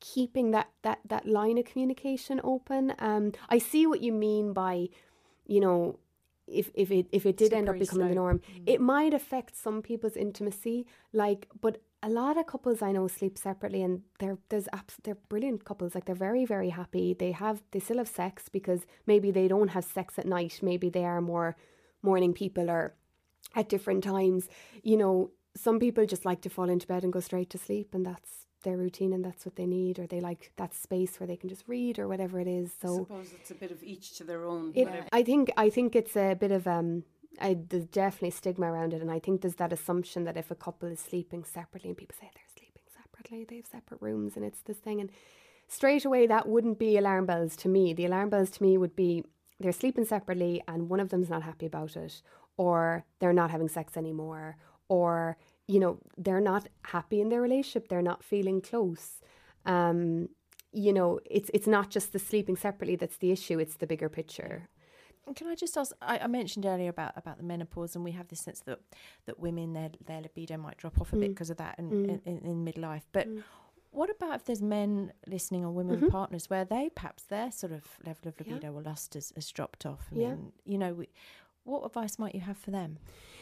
[0.00, 2.94] keeping that that that line of communication open.
[2.98, 4.88] Um i see what you mean by
[5.46, 5.98] you know
[6.46, 9.82] if if it if it did end up becoming the norm it might affect some
[9.82, 14.68] people's intimacy like but a lot of couples i know sleep separately and they're there's
[14.72, 17.14] abs- they're brilliant couples like they're very very happy.
[17.14, 20.60] They have they still have sex because maybe they don't have sex at night.
[20.62, 21.56] Maybe they are more
[22.02, 22.94] morning people or
[23.54, 24.48] at different times.
[24.82, 27.94] You know some people just like to fall into bed and go straight to sleep
[27.94, 31.26] and that's their routine and that's what they need or they like that space where
[31.26, 33.82] they can just read or whatever it is So I suppose it's a bit of
[33.92, 34.72] each to their own.
[34.74, 34.88] it.
[35.12, 37.04] I think I think it's a bit of um
[37.40, 40.54] I, there's definitely stigma around it and I think there's that assumption that if a
[40.66, 44.44] couple is sleeping separately and people say they're sleeping separately they have separate rooms and
[44.44, 45.10] it's this thing and
[45.68, 48.96] straight away that wouldn't be alarm bells to me the alarm bells to me would
[48.96, 49.24] be
[49.60, 52.22] they're sleeping separately and one of them's not happy about it
[52.56, 54.56] or they're not having sex anymore
[54.88, 55.36] or
[55.66, 59.20] you know they're not happy in their relationship they're not feeling close
[59.64, 60.28] um
[60.72, 64.08] you know it's it's not just the sleeping separately that's the issue it's the bigger
[64.08, 64.68] picture
[65.34, 65.90] Can I just ask?
[66.00, 68.78] I, I mentioned earlier about, about the menopause, and we have this sense that
[69.26, 71.34] that women their their libido might drop off a bit mm.
[71.34, 72.08] because of that in, mm.
[72.08, 73.02] in, in, in midlife.
[73.10, 73.42] But mm.
[73.90, 77.72] what about if there's men listening or women with partners where they perhaps their sort
[77.72, 80.06] of level of libido or lust has, has dropped off?
[80.12, 80.28] I Yeah.
[80.36, 81.08] mean, you know, we,
[81.64, 82.98] what advice might you have for them?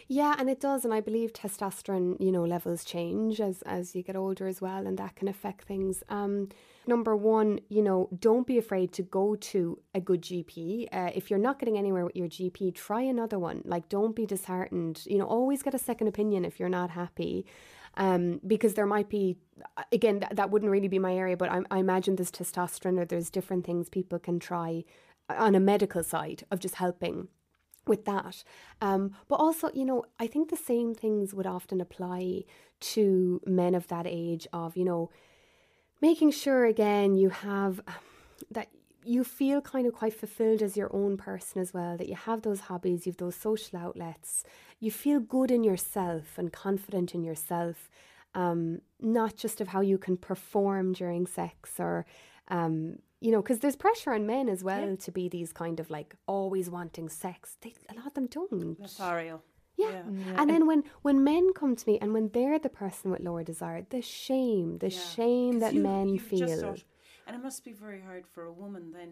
[0.06, 4.02] Yeah, and it does, and I believe testosterone, you know, levels change as as you
[4.02, 6.02] get older as well, and that can affect things.
[6.08, 6.50] Um,
[6.86, 10.88] number one, you know, don't be afraid to go to a good GP.
[10.92, 13.62] Uh, if you're not getting anywhere with your GP, try another one.
[13.64, 15.02] Like, don't be disheartened.
[15.06, 17.46] You know, always get a second opinion if you're not happy.
[17.96, 19.36] Um, because there might be,
[19.92, 23.04] again, that, that wouldn't really be my area, but I, I imagine there's testosterone or
[23.04, 24.82] there's different things people can try
[25.28, 27.28] on a medical side of just helping
[27.88, 28.44] with that.
[28.80, 32.44] Um, but also, you know, I think the same things would often apply
[32.80, 35.10] to men of that age of, you know,
[36.00, 37.80] making sure again you have
[38.50, 38.68] that
[39.04, 42.42] you feel kind of quite fulfilled as your own person as well, that you have
[42.42, 44.44] those hobbies, you have those social outlets,
[44.80, 47.90] you feel good in yourself and confident in yourself,
[48.34, 52.06] um, not just of how you can perform during sex or,
[52.48, 55.86] um, you know, because there's pressure on men as well to be these kind of
[55.90, 57.56] like always wanting sex.
[57.62, 58.78] They, a lot of them don't.
[58.78, 59.40] Lothario.
[59.76, 60.02] Yeah.
[60.02, 60.38] Mm-hmm.
[60.38, 63.42] And then when when men come to me and when they're the person with lower
[63.52, 65.00] desire, the shame, the Yeah.
[65.16, 66.60] shame 'Cause that you- men you've just feel.
[66.60, 66.84] thought-
[67.26, 69.10] and it must be very hard for a woman then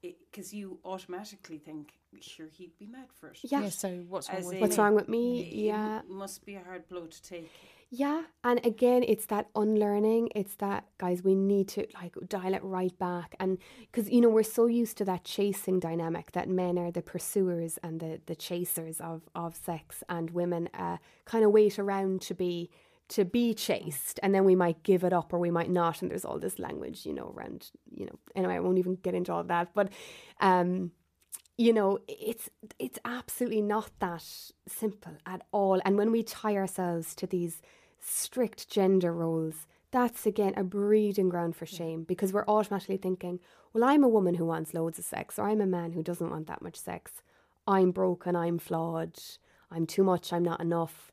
[0.00, 1.84] because you automatically think,
[2.20, 3.38] sure, he'd be mad for it.
[3.42, 3.62] Yeah.
[3.62, 3.68] Yeah.
[3.70, 4.82] So what's wrong As with What's me?
[4.82, 5.24] wrong with me?
[5.42, 6.02] It Yeah.
[6.24, 7.50] must be a hard blow to take.
[7.90, 10.28] Yeah, and again, it's that unlearning.
[10.34, 13.34] It's that, guys, we need to like dial it right back.
[13.40, 17.00] And because, you know, we're so used to that chasing dynamic that men are the
[17.00, 22.20] pursuers and the, the chasers of, of sex, and women uh, kind of wait around
[22.22, 22.70] to be
[23.08, 26.10] to be chased and then we might give it up or we might not and
[26.10, 29.32] there's all this language you know around you know anyway i won't even get into
[29.32, 29.88] all that but
[30.42, 30.90] um
[31.56, 34.22] you know it's it's absolutely not that
[34.68, 37.62] simple at all and when we tie ourselves to these
[38.00, 43.40] strict gender roles that's again a breeding ground for shame because we're automatically thinking
[43.72, 46.30] well i'm a woman who wants loads of sex or i'm a man who doesn't
[46.30, 47.22] want that much sex.
[47.66, 49.18] I'm broken i'm flawed
[49.70, 51.10] i'm too much i'm not enough.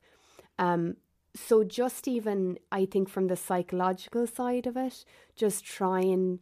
[0.58, 0.98] Um
[1.36, 5.04] so just even i think from the psychological side of it
[5.36, 6.40] just try and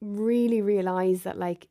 [0.00, 1.68] really realize that like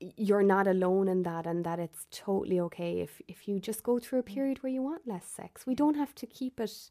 [0.00, 3.98] you're not alone in that and that it's totally okay if if you just go
[3.98, 5.66] through a period where you want less sex.
[5.66, 6.90] We don't have to keep it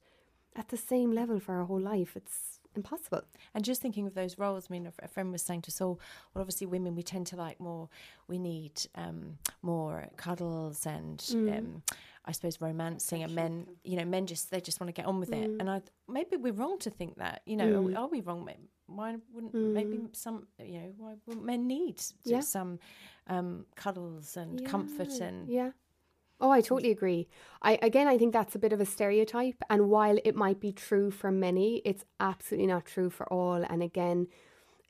[0.55, 3.21] at the same level for our whole life it's impossible
[3.53, 5.79] And just thinking of those roles, I mean, a, a friend was saying to us
[5.79, 5.97] all,
[6.33, 7.87] well, obviously, women, we tend to like more,
[8.27, 11.57] we need um, more cuddles and, Mm.
[11.57, 11.83] um,
[12.25, 13.23] I suppose, romancing.
[13.23, 15.49] And men, you know, men just, they just want to get on with it.
[15.59, 17.97] And I, maybe we're wrong to think that, you know, are, we, Mm.
[17.97, 18.49] are we wrong?
[18.87, 22.41] Why wouldn't, maybe some, you know, why wouldn't men need Yeah.
[22.41, 22.79] some
[23.27, 25.71] um, cuddles and comfort and, yeah
[26.41, 27.27] oh i totally agree.
[27.61, 30.71] I again i think that's a bit of a stereotype and while it might be
[30.71, 33.63] true for many it's absolutely not true for all.
[33.69, 34.27] And again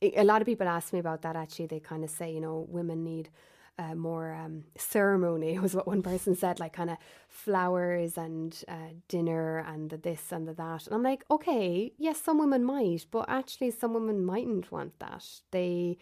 [0.01, 1.67] a lot of people ask me about that actually.
[1.67, 3.29] They kind of say you know women need
[3.77, 8.91] uh, more um, ceremony was what one person said like kind of flowers and uh,
[9.07, 10.85] dinner and the this and the that.
[10.85, 15.25] And i'm like okay yes some women might but actually some women mightn't want that.
[15.51, 15.97] They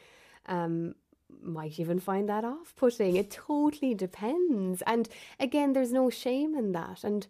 [0.45, 0.95] um,
[1.41, 3.15] might even find that off putting.
[3.15, 4.81] It totally depends.
[4.85, 5.07] And
[5.39, 7.03] again, there's no shame in that.
[7.03, 7.25] And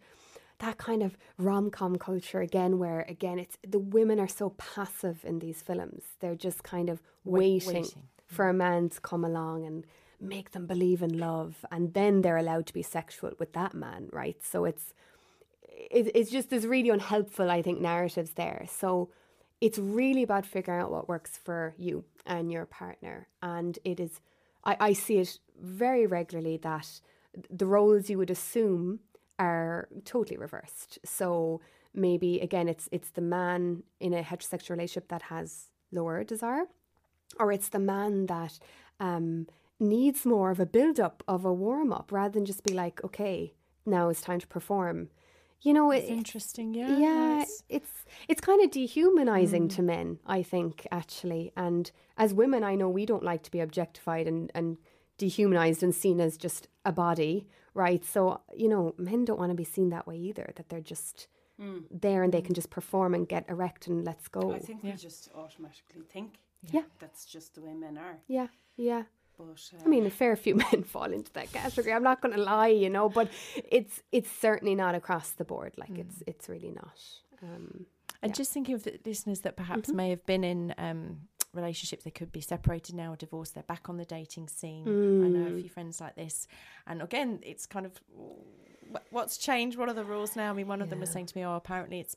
[0.60, 5.24] that kind of rom com culture again, where again, it's the women are so passive
[5.24, 6.04] in these films.
[6.20, 8.04] They're just kind of Wait- waiting, waiting.
[8.26, 9.86] for a man to come along and
[10.22, 11.66] make them believe in love.
[11.72, 14.38] And then they're allowed to be sexual with that man, right?
[14.43, 14.93] So it's,
[15.91, 18.66] it, it's just there's really unhelpful, I think, narratives there.
[18.70, 19.10] So
[19.60, 23.28] it's really about figuring out what works for you and your partner.
[23.41, 24.21] And it is,
[24.63, 27.01] I, I see it very regularly that
[27.49, 28.99] the roles you would assume
[29.39, 30.99] are totally reversed.
[31.03, 31.61] So
[31.93, 36.65] maybe again, it's it's the man in a heterosexual relationship that has lower desire,
[37.39, 38.59] or it's the man that
[38.99, 39.47] um,
[39.80, 43.03] needs more of a build up of a warm up rather than just be like,
[43.03, 43.53] okay,
[43.86, 45.09] now it's time to perform.
[45.64, 46.97] You know, it's it, interesting, yeah.
[46.97, 47.89] yeah, it's- it's
[48.28, 49.76] it's kind of dehumanizing hmm.
[49.76, 51.51] to men, I think, actually.
[51.55, 54.78] And as women, I know we don't like to be objectified and, and
[55.18, 58.03] dehumanized and seen as just a body, right?
[58.05, 61.28] So, you know, men don't want to be seen that way either, that they're just
[61.59, 61.80] hmm.
[61.89, 62.47] there and they hmm.
[62.47, 64.53] can just perform and get erect and let's go.
[64.53, 66.39] I think we just automatically think
[66.72, 66.84] Yeah.
[66.99, 68.20] that's just the way men are.
[68.28, 69.03] yeah, yeah.
[69.46, 71.94] But uh, I mean, a fair few men fall into that category.
[71.94, 73.30] I'm not going to lie, you know, but
[73.70, 75.74] it's it's certainly not across the board.
[75.78, 77.00] Like it's it's really not.
[77.41, 77.86] Um,
[78.22, 78.36] And Yeah.
[78.41, 79.98] just thinking of the listeners that perhaps Mm-hmm.
[79.98, 81.02] may have been in um,
[81.54, 84.86] relationships, they could be separated now or divorced, they're back on the dating scene.
[85.24, 85.32] I Mm.
[85.34, 86.48] know a few friends like this.
[86.88, 87.94] And again, it's kind of
[89.10, 89.78] what's changed?
[89.78, 90.50] What are the rules now?
[90.52, 92.16] I mean, one of them was saying to me, oh, apparently it's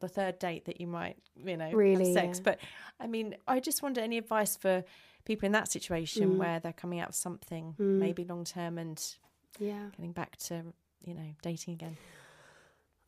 [0.00, 2.38] the third date that you might, you know, Really, have sex.
[2.38, 2.42] yeah.
[2.44, 2.58] But
[3.00, 4.84] I mean, I just wonder any advice for
[5.24, 6.36] people in that situation Mm.
[6.36, 9.02] where they're coming out of something, maybe long term, and
[9.58, 9.88] yeah.
[9.96, 10.64] getting back to,
[11.04, 11.96] you know, dating again.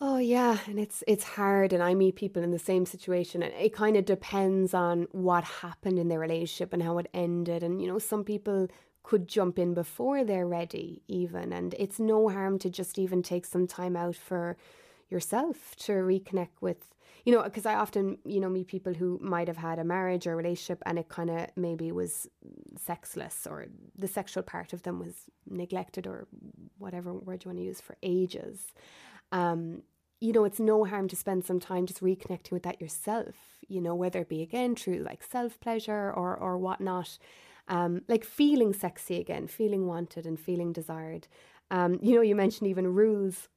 [0.01, 3.55] Oh yeah, and it's it's hard and I meet people in the same situation and
[3.55, 7.81] it kind of depends on what happened in their relationship and how it ended and
[7.81, 8.69] you know some people
[9.03, 13.47] could jump in before they're ready even and it's no harm to just even take
[13.47, 14.57] some time out for
[15.09, 16.95] yourself to reconnect with
[17.27, 20.27] you know because I often you know meet people who might have had a marriage
[20.27, 22.29] or relationship and it kind of maybe was
[22.79, 23.67] sexless or
[23.99, 25.15] the sexual part of them was
[25.49, 26.27] neglected or
[26.79, 28.73] whatever word you want to use for ages
[29.33, 29.83] um,
[30.21, 33.35] you know, it's no harm to spend some time just reconnecting with that yourself,
[33.69, 37.19] you know, whether it be again through like self pleasure or, or whatnot.
[37.69, 41.27] Um, like feeling sexy again, feeling wanted and feeling desired.
[41.71, 43.49] Um, you know, you mentioned even rules.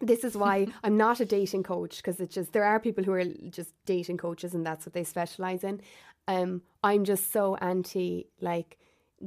[0.00, 3.12] This is why I'm not a dating coach because it's just there are people who
[3.12, 5.80] are just dating coaches and that's what they specialize in.
[6.26, 8.78] Um, I'm just so anti like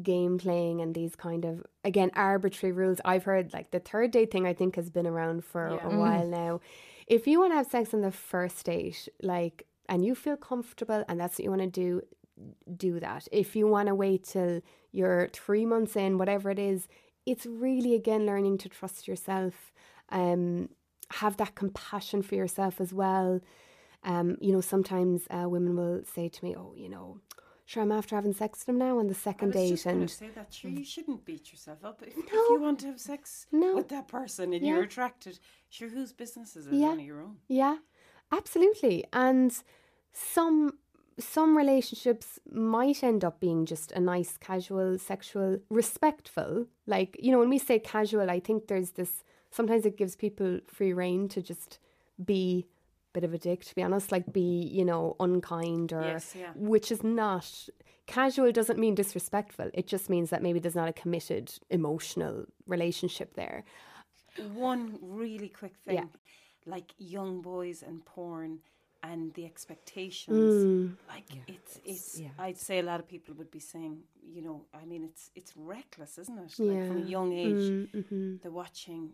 [0.03, 2.99] game playing and these kind of again arbitrary rules.
[3.05, 5.87] I've heard like the third date thing I think has been around for Yeah.
[5.87, 6.59] a while now.
[7.07, 11.03] If you want to have sex on the first date, like and you feel comfortable
[11.07, 12.01] and that's what you want to do,
[12.75, 13.27] do that.
[13.31, 14.61] If you want to wait till
[14.91, 16.87] you're three months in, whatever it is,
[17.25, 19.71] it's really again learning to trust yourself.
[20.09, 20.69] Um,
[21.11, 23.39] have that compassion for yourself as well.
[24.03, 27.19] Um, you know, sometimes uh, women will say to me, "Oh, you know,
[27.65, 30.53] sure, I'm after having sex with him now on the second date," and say that.
[30.53, 32.01] Sure, you shouldn't beat yourself up.
[32.05, 33.75] If, if you want to have sex No.
[33.75, 34.73] with that person and Yeah.
[34.75, 35.39] you're attracted,
[35.69, 36.73] sure, whose business is it?
[36.73, 36.95] Yeah.
[36.95, 37.37] Your own.
[37.47, 37.77] Yeah,
[38.31, 39.05] absolutely.
[39.13, 39.51] And
[40.13, 40.77] some
[41.19, 46.67] some relationships might end up being just a nice, casual, sexual, respectful.
[46.85, 49.23] Like you know, when we say casual, I think there's this.
[49.51, 51.79] Sometimes it gives people free reign to just
[52.23, 52.65] be
[53.11, 53.63] a bit of a dick.
[53.65, 56.51] To be honest, like be you know unkind or Yes, yeah.
[56.55, 57.69] which is not.
[58.05, 59.69] Casual doesn't mean disrespectful.
[59.73, 63.65] It just means that maybe there's not a committed emotional relationship there.
[64.53, 66.05] One really quick thing, Yeah.
[66.65, 68.59] like young boys and porn
[69.03, 70.95] and the expectations.
[71.07, 72.19] Like it's it's.
[72.19, 72.29] yeah.
[72.39, 75.53] I'd say a lot of people would be saying, you know, I mean, it's it's
[75.57, 76.59] reckless, isn't it?
[76.59, 78.35] Like from a young age, Mm-hmm.
[78.41, 79.13] they're watching w-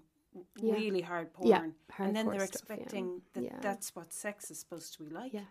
[0.57, 0.73] Yeah.
[0.73, 1.63] really hard porn, Yeah,
[1.99, 2.75] and then they're stuff, yeah.
[2.75, 3.59] expecting that Yeah.
[3.61, 5.33] that's what sex is supposed to be like.
[5.33, 5.45] Yeah.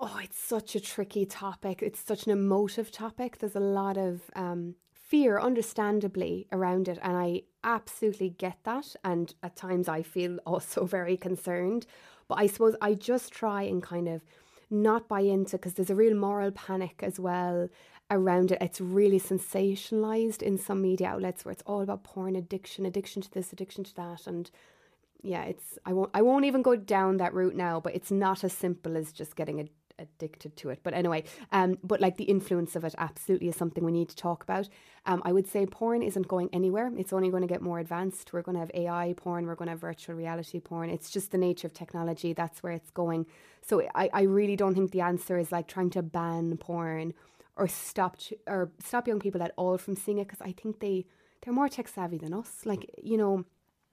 [0.00, 1.82] Oh, it's such a tricky topic.
[1.82, 3.38] It's such an emotive topic.
[3.38, 6.98] There's a lot of um, fear, understandably, around it.
[7.02, 8.96] And I absolutely get that.
[9.04, 11.86] And at times I feel also very concerned.
[12.28, 14.22] But I suppose I just try and kind of
[14.70, 17.68] not buy into because there's a real moral panic as well
[18.10, 18.58] around it.
[18.60, 23.30] It's really sensationalized in some media outlets where it's all about porn addiction, addiction to
[23.30, 24.26] this, addiction to that.
[24.26, 24.50] And
[25.22, 28.44] yeah, it's I won't I won't even go down that route now, but it's not
[28.44, 29.68] as simple as just getting
[30.00, 30.80] addicted to it.
[30.82, 34.16] But anyway, um, but like the influence of it absolutely is something we need to
[34.16, 34.68] talk about.
[35.06, 36.90] Um, I would say porn isn't going anywhere.
[36.96, 38.32] It's only going to get more advanced.
[38.32, 39.46] We're going to have AI porn.
[39.46, 40.90] We're going to have virtual reality porn.
[40.90, 42.32] It's just the nature of technology.
[42.32, 43.26] That's where it's going.
[43.66, 47.14] So I, I really don't think the answer is like trying to ban porn
[47.56, 50.80] or stop ch- or stop young people at all from seeing it because I think
[50.80, 51.06] they
[51.42, 52.60] they're more tech savvy than us.
[52.64, 53.44] Like you know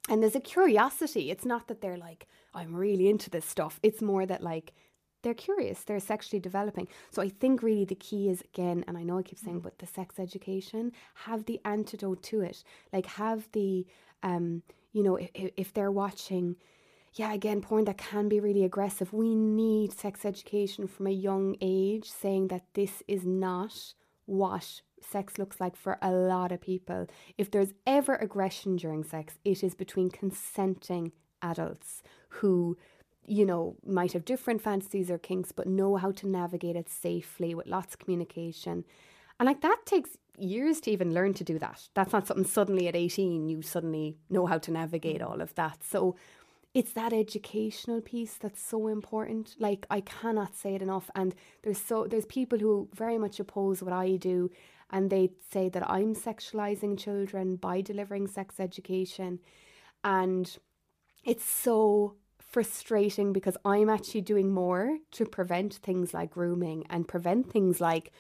[0.10, 1.32] and there's a curiosity.
[1.32, 3.80] It's not that they're like, I'm really into this stuff.
[3.84, 4.74] It's more that like
[5.24, 6.88] they're curious, they're sexually developing.
[7.12, 9.80] So I think really the key is again, and I know I keep saying, but
[9.80, 10.91] the sex education,
[11.26, 12.64] have the antidote to it.
[12.93, 13.86] Like have the,
[14.24, 16.55] um, you know, if, if they're watching,
[17.18, 19.11] yeah, again, porn that can be really aggressive.
[19.11, 23.93] We need sex education from a young age, saying that this is not
[24.26, 27.07] what sex looks like for a lot of people.
[27.38, 31.11] If there's ever aggression during sex, it is between consenting
[31.41, 32.78] adults who,
[33.26, 37.55] you know, might have different fantasies or kinks, but know how to navigate it safely
[37.55, 38.86] with lots of communication.
[39.39, 41.89] And like that takes years to even learn to do that.
[41.93, 45.30] That's not something suddenly at 18 you suddenly know how to navigate mm.
[45.30, 45.84] all of that.
[45.84, 46.15] So
[46.78, 49.55] it's that educational piece that's so important.
[49.57, 51.09] Like I cannot say it enough.
[51.15, 54.51] And there's so there's people who very much oppose what I do
[54.91, 59.39] and they say that I'm sexualizing children by delivering sex education.
[60.03, 60.55] And
[61.25, 67.51] it's so frustrating because I'm actually doing more to prevent things like grooming and prevent
[67.51, 68.11] things like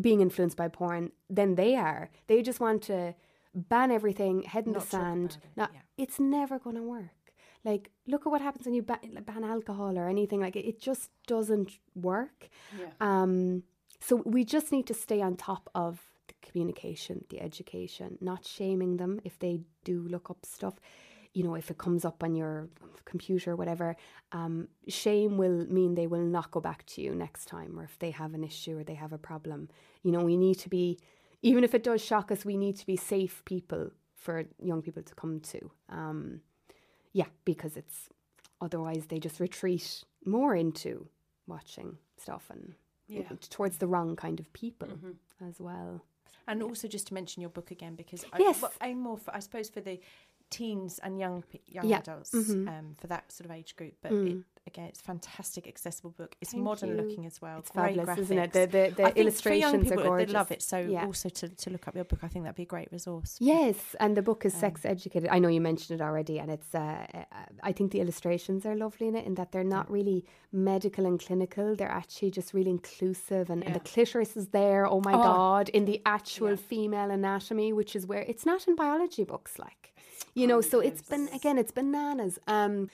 [0.00, 2.10] being influenced by porn than they are.
[2.26, 3.14] They just want to
[3.54, 5.30] ban everything, head in Not the sand.
[5.30, 5.80] it, Now, yeah.
[5.96, 7.19] it's never going to work.
[7.64, 10.40] Like, look at what happens when you ban, ban alcohol or anything.
[10.40, 12.48] Like, it, it just doesn't work.
[12.78, 12.86] Yeah.
[13.00, 13.64] Um,
[14.00, 18.96] so we just need to stay on top of the communication, the education, not shaming
[18.96, 20.74] them if they do look up stuff.
[21.34, 22.68] You know, if it comes up on your
[23.04, 23.96] computer, or whatever,
[24.32, 27.98] um, shame will mean they will not go back to you next time, or if
[27.98, 29.68] they have an issue or they have a problem.
[30.02, 30.98] You know, we need to be,
[31.42, 35.02] even if it does shock us, we need to be safe people for young people
[35.02, 35.70] to come to.
[35.88, 36.40] Um,
[37.12, 38.08] yeah, because it's
[38.60, 41.08] otherwise they just retreat more into
[41.46, 42.74] watching stuff and
[43.08, 43.28] Yeah.
[43.48, 45.44] towards the wrong kind of people Mm-hmm.
[45.48, 46.04] as well.
[46.46, 48.58] And also just to mention your book again, because Yes.
[48.58, 50.00] I, well, I'm more for, I suppose, for the
[50.50, 51.98] teens and young young Yeah.
[52.00, 52.68] adults Mhm.
[52.68, 53.94] um, for that sort of age group.
[54.02, 54.40] But Mm.
[54.40, 56.36] it, again, it's a fantastic, accessible book.
[56.40, 56.94] It's Thank modern you.
[56.96, 57.58] looking as well.
[57.58, 58.18] It's great fabulous, graphics.
[58.22, 58.52] isn't it?
[58.52, 59.16] The the, I the think for young
[59.74, 60.26] illustrations people, are gorgeous.
[60.28, 60.62] They love it.
[60.62, 61.04] So Yeah.
[61.06, 63.36] also to, to look up your book, I think that'd be a great resource.
[63.40, 65.28] Yes, and the book is Um, sex educated.
[65.30, 66.74] I know you mentioned it already, and it's.
[66.74, 67.24] Uh, uh,
[67.62, 71.18] I think the illustrations are lovely in it, in that they're not really medical and
[71.18, 71.74] clinical.
[71.74, 74.86] They're actually just really inclusive, and, and the clitoris is there.
[74.86, 75.68] Oh my Oh, god!
[75.70, 76.56] In the actual yeah.
[76.56, 79.92] female anatomy, which is where it's not in biology books, like
[80.34, 80.60] you know.
[80.60, 82.38] So it's been again, it's bananas.
[82.46, 82.88] Um,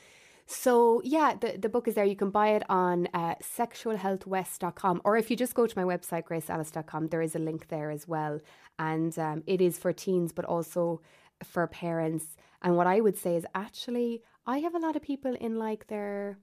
[0.47, 2.05] so yeah, the, the book is there.
[2.05, 6.25] You can buy it on uh, sexualhealthwest.com or if you just go to my website,
[6.25, 8.41] gracealice.com, there is a link there as well.
[8.79, 11.01] And um, it is for teens, but also
[11.43, 12.37] for parents.
[12.63, 15.89] And what I would say is actually, I have a lot of people in like
[15.89, 16.39] their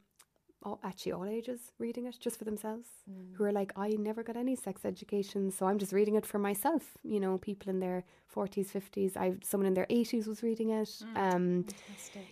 [0.63, 2.87] all, actually all ages reading it just for themselves
[3.33, 6.39] who are like, I never got any sex education, so I'm just reading it for
[6.39, 6.97] myself.
[7.03, 8.03] You know, people in their
[8.33, 10.89] 40s, 50s, I've someone in their 80s was reading it.
[11.15, 11.65] Um,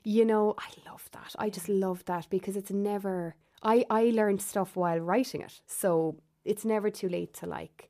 [0.03, 1.35] you know, I love that.
[1.39, 5.59] I just love that because it's never, I, I learned stuff while writing it.
[5.67, 7.89] So it's never too late to like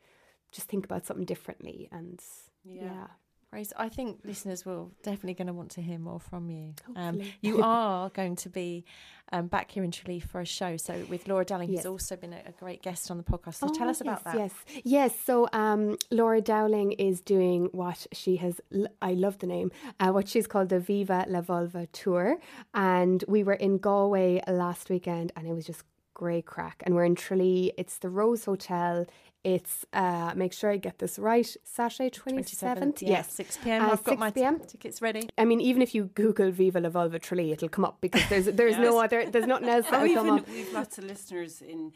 [0.52, 1.88] just think about something differently.
[1.92, 2.20] And
[2.64, 2.84] Yeah.
[2.84, 3.08] yeah.
[3.52, 6.74] Grace, I think listeners will definitely going to want to hear more from you.
[6.96, 8.86] Um, you are going to be
[9.34, 10.78] um, back here in Tralee for a show.
[10.78, 11.80] So with Laura Dowling, Yes.
[11.84, 13.56] who's also been a, a great guest on the podcast.
[13.56, 14.38] So tell Oh, us about that.
[14.38, 14.54] Yes,
[14.86, 15.14] yes.
[15.26, 18.62] So um, Laura Dowling is doing what she has.
[18.74, 19.70] l- I love the name.
[20.00, 22.38] Uh, what she's called the Viva La Vulva tour,
[22.74, 25.84] and we were in Galway last weekend, and it was just
[26.14, 26.84] great crack.
[26.86, 27.72] And we're in Tralee.
[27.78, 29.06] It's the Rose Hotel.
[29.44, 31.48] It's uh, make sure I get this right.
[31.64, 33.34] Saturday twenty 27th, yeah, Yes.
[33.34, 33.82] 6 p.m.
[33.82, 34.60] Uh, I've got 6 my p.m.
[34.60, 35.28] tickets ready.
[35.38, 38.46] I mean, even if you Google Viva La Vulva Tralee, it'll come up because there's
[38.60, 40.48] there's no other there's nothing else that Oh, will come even up.
[40.50, 41.92] we've lots of listeners in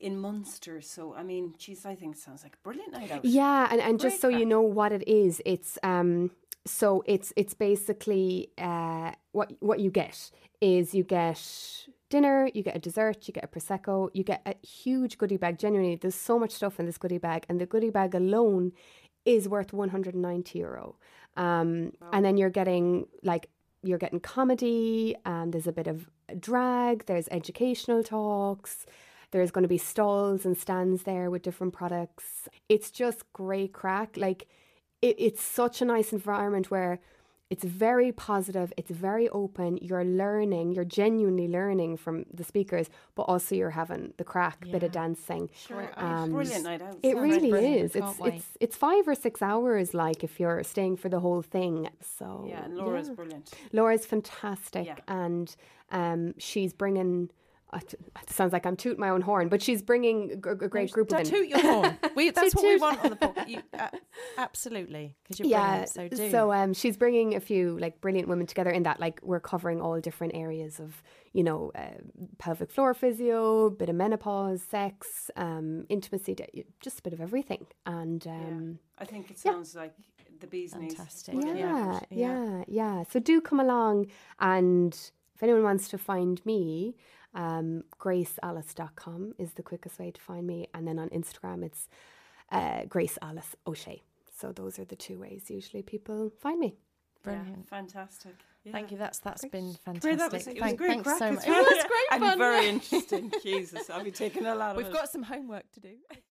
[0.00, 3.24] in Munster, so I mean, geez, I think it sounds like a brilliant night out.
[3.24, 6.32] Yeah, and, and just so you know what it is, it's um
[6.66, 10.30] so it's it's basically uh what what you get
[10.60, 11.40] is you get
[12.10, 15.58] dinner, you get a dessert, you get a prosecco, you get a huge goodie bag.
[15.58, 18.72] Genuinely, there's so much stuff in this goodie bag, and the goodie bag alone
[19.24, 20.96] is worth 190 euro.
[21.36, 23.48] Um, and then you're getting like
[23.82, 27.06] you're getting comedy, and there's a bit of drag.
[27.06, 28.84] There's educational talks.
[29.30, 32.48] There's going to be stalls and stands there with different products.
[32.68, 34.16] It's just great crack.
[34.16, 34.48] Like
[35.00, 37.00] it, it's such a nice environment where
[37.50, 39.78] it's very positive, it's very open.
[39.82, 44.82] You're learning, you're genuinely learning from the speakers, but also you're having the crack bit
[44.84, 45.50] of dancing.
[45.66, 46.96] Sure, Um, brilliant night out.
[47.02, 47.92] It Sounds really is.
[47.92, 51.42] Can't It's it's it's five or six hours, like if you're staying for the whole
[51.42, 51.88] thing.
[52.18, 53.14] So yeah, and Laura's yeah.
[53.14, 53.50] brilliant.
[53.72, 54.96] Laura's fantastic, Yeah.
[55.08, 55.54] and
[55.90, 57.30] um, she's bringing.
[57.78, 60.36] T- It sounds like I'm tooting my own horn, but she's bringing a
[60.68, 61.96] great group of Don't toot your horn.
[62.16, 63.48] We, that's Toot, what we want on the podcast.
[63.48, 63.88] You, uh,
[64.38, 66.16] absolutely, because you're yeah brilliant.
[66.32, 66.52] So do.
[66.52, 70.00] um she's bringing a few like brilliant women together in that like we're covering all
[70.00, 71.02] different areas of
[71.32, 72.00] you know uh,
[72.38, 76.36] pelvic floor physio bit of menopause sex um intimacy
[76.80, 79.52] just a bit of everything and um I think it yeah.
[79.52, 79.94] sounds like
[80.40, 80.94] the bee's knees.
[80.94, 81.34] Fantastic.
[81.36, 82.00] yeah Yeah.
[82.10, 84.06] yeah yeah, so do come along
[84.40, 84.92] and
[85.34, 86.96] if anyone wants to find me
[87.34, 91.88] um gracealice.com is the quickest way to find me and then on instagram it's
[92.52, 94.02] uh, grace alice o'shea
[94.36, 96.74] so those are the two ways usually people find me
[97.26, 97.68] Yeah, Brilliant.
[97.68, 98.34] fantastic.
[98.64, 98.72] Yeah.
[98.72, 98.98] Thank you.
[98.98, 100.18] That's that's been Great, fantastic.
[100.18, 101.46] that was, it was Thank- great thanks crack so much.
[101.46, 101.64] well.
[101.70, 102.38] It was great and fun.
[102.38, 103.32] very interesting.
[103.42, 104.92] Jesus, I'll be taking a lot of We've it.
[104.92, 105.94] got some homework to do.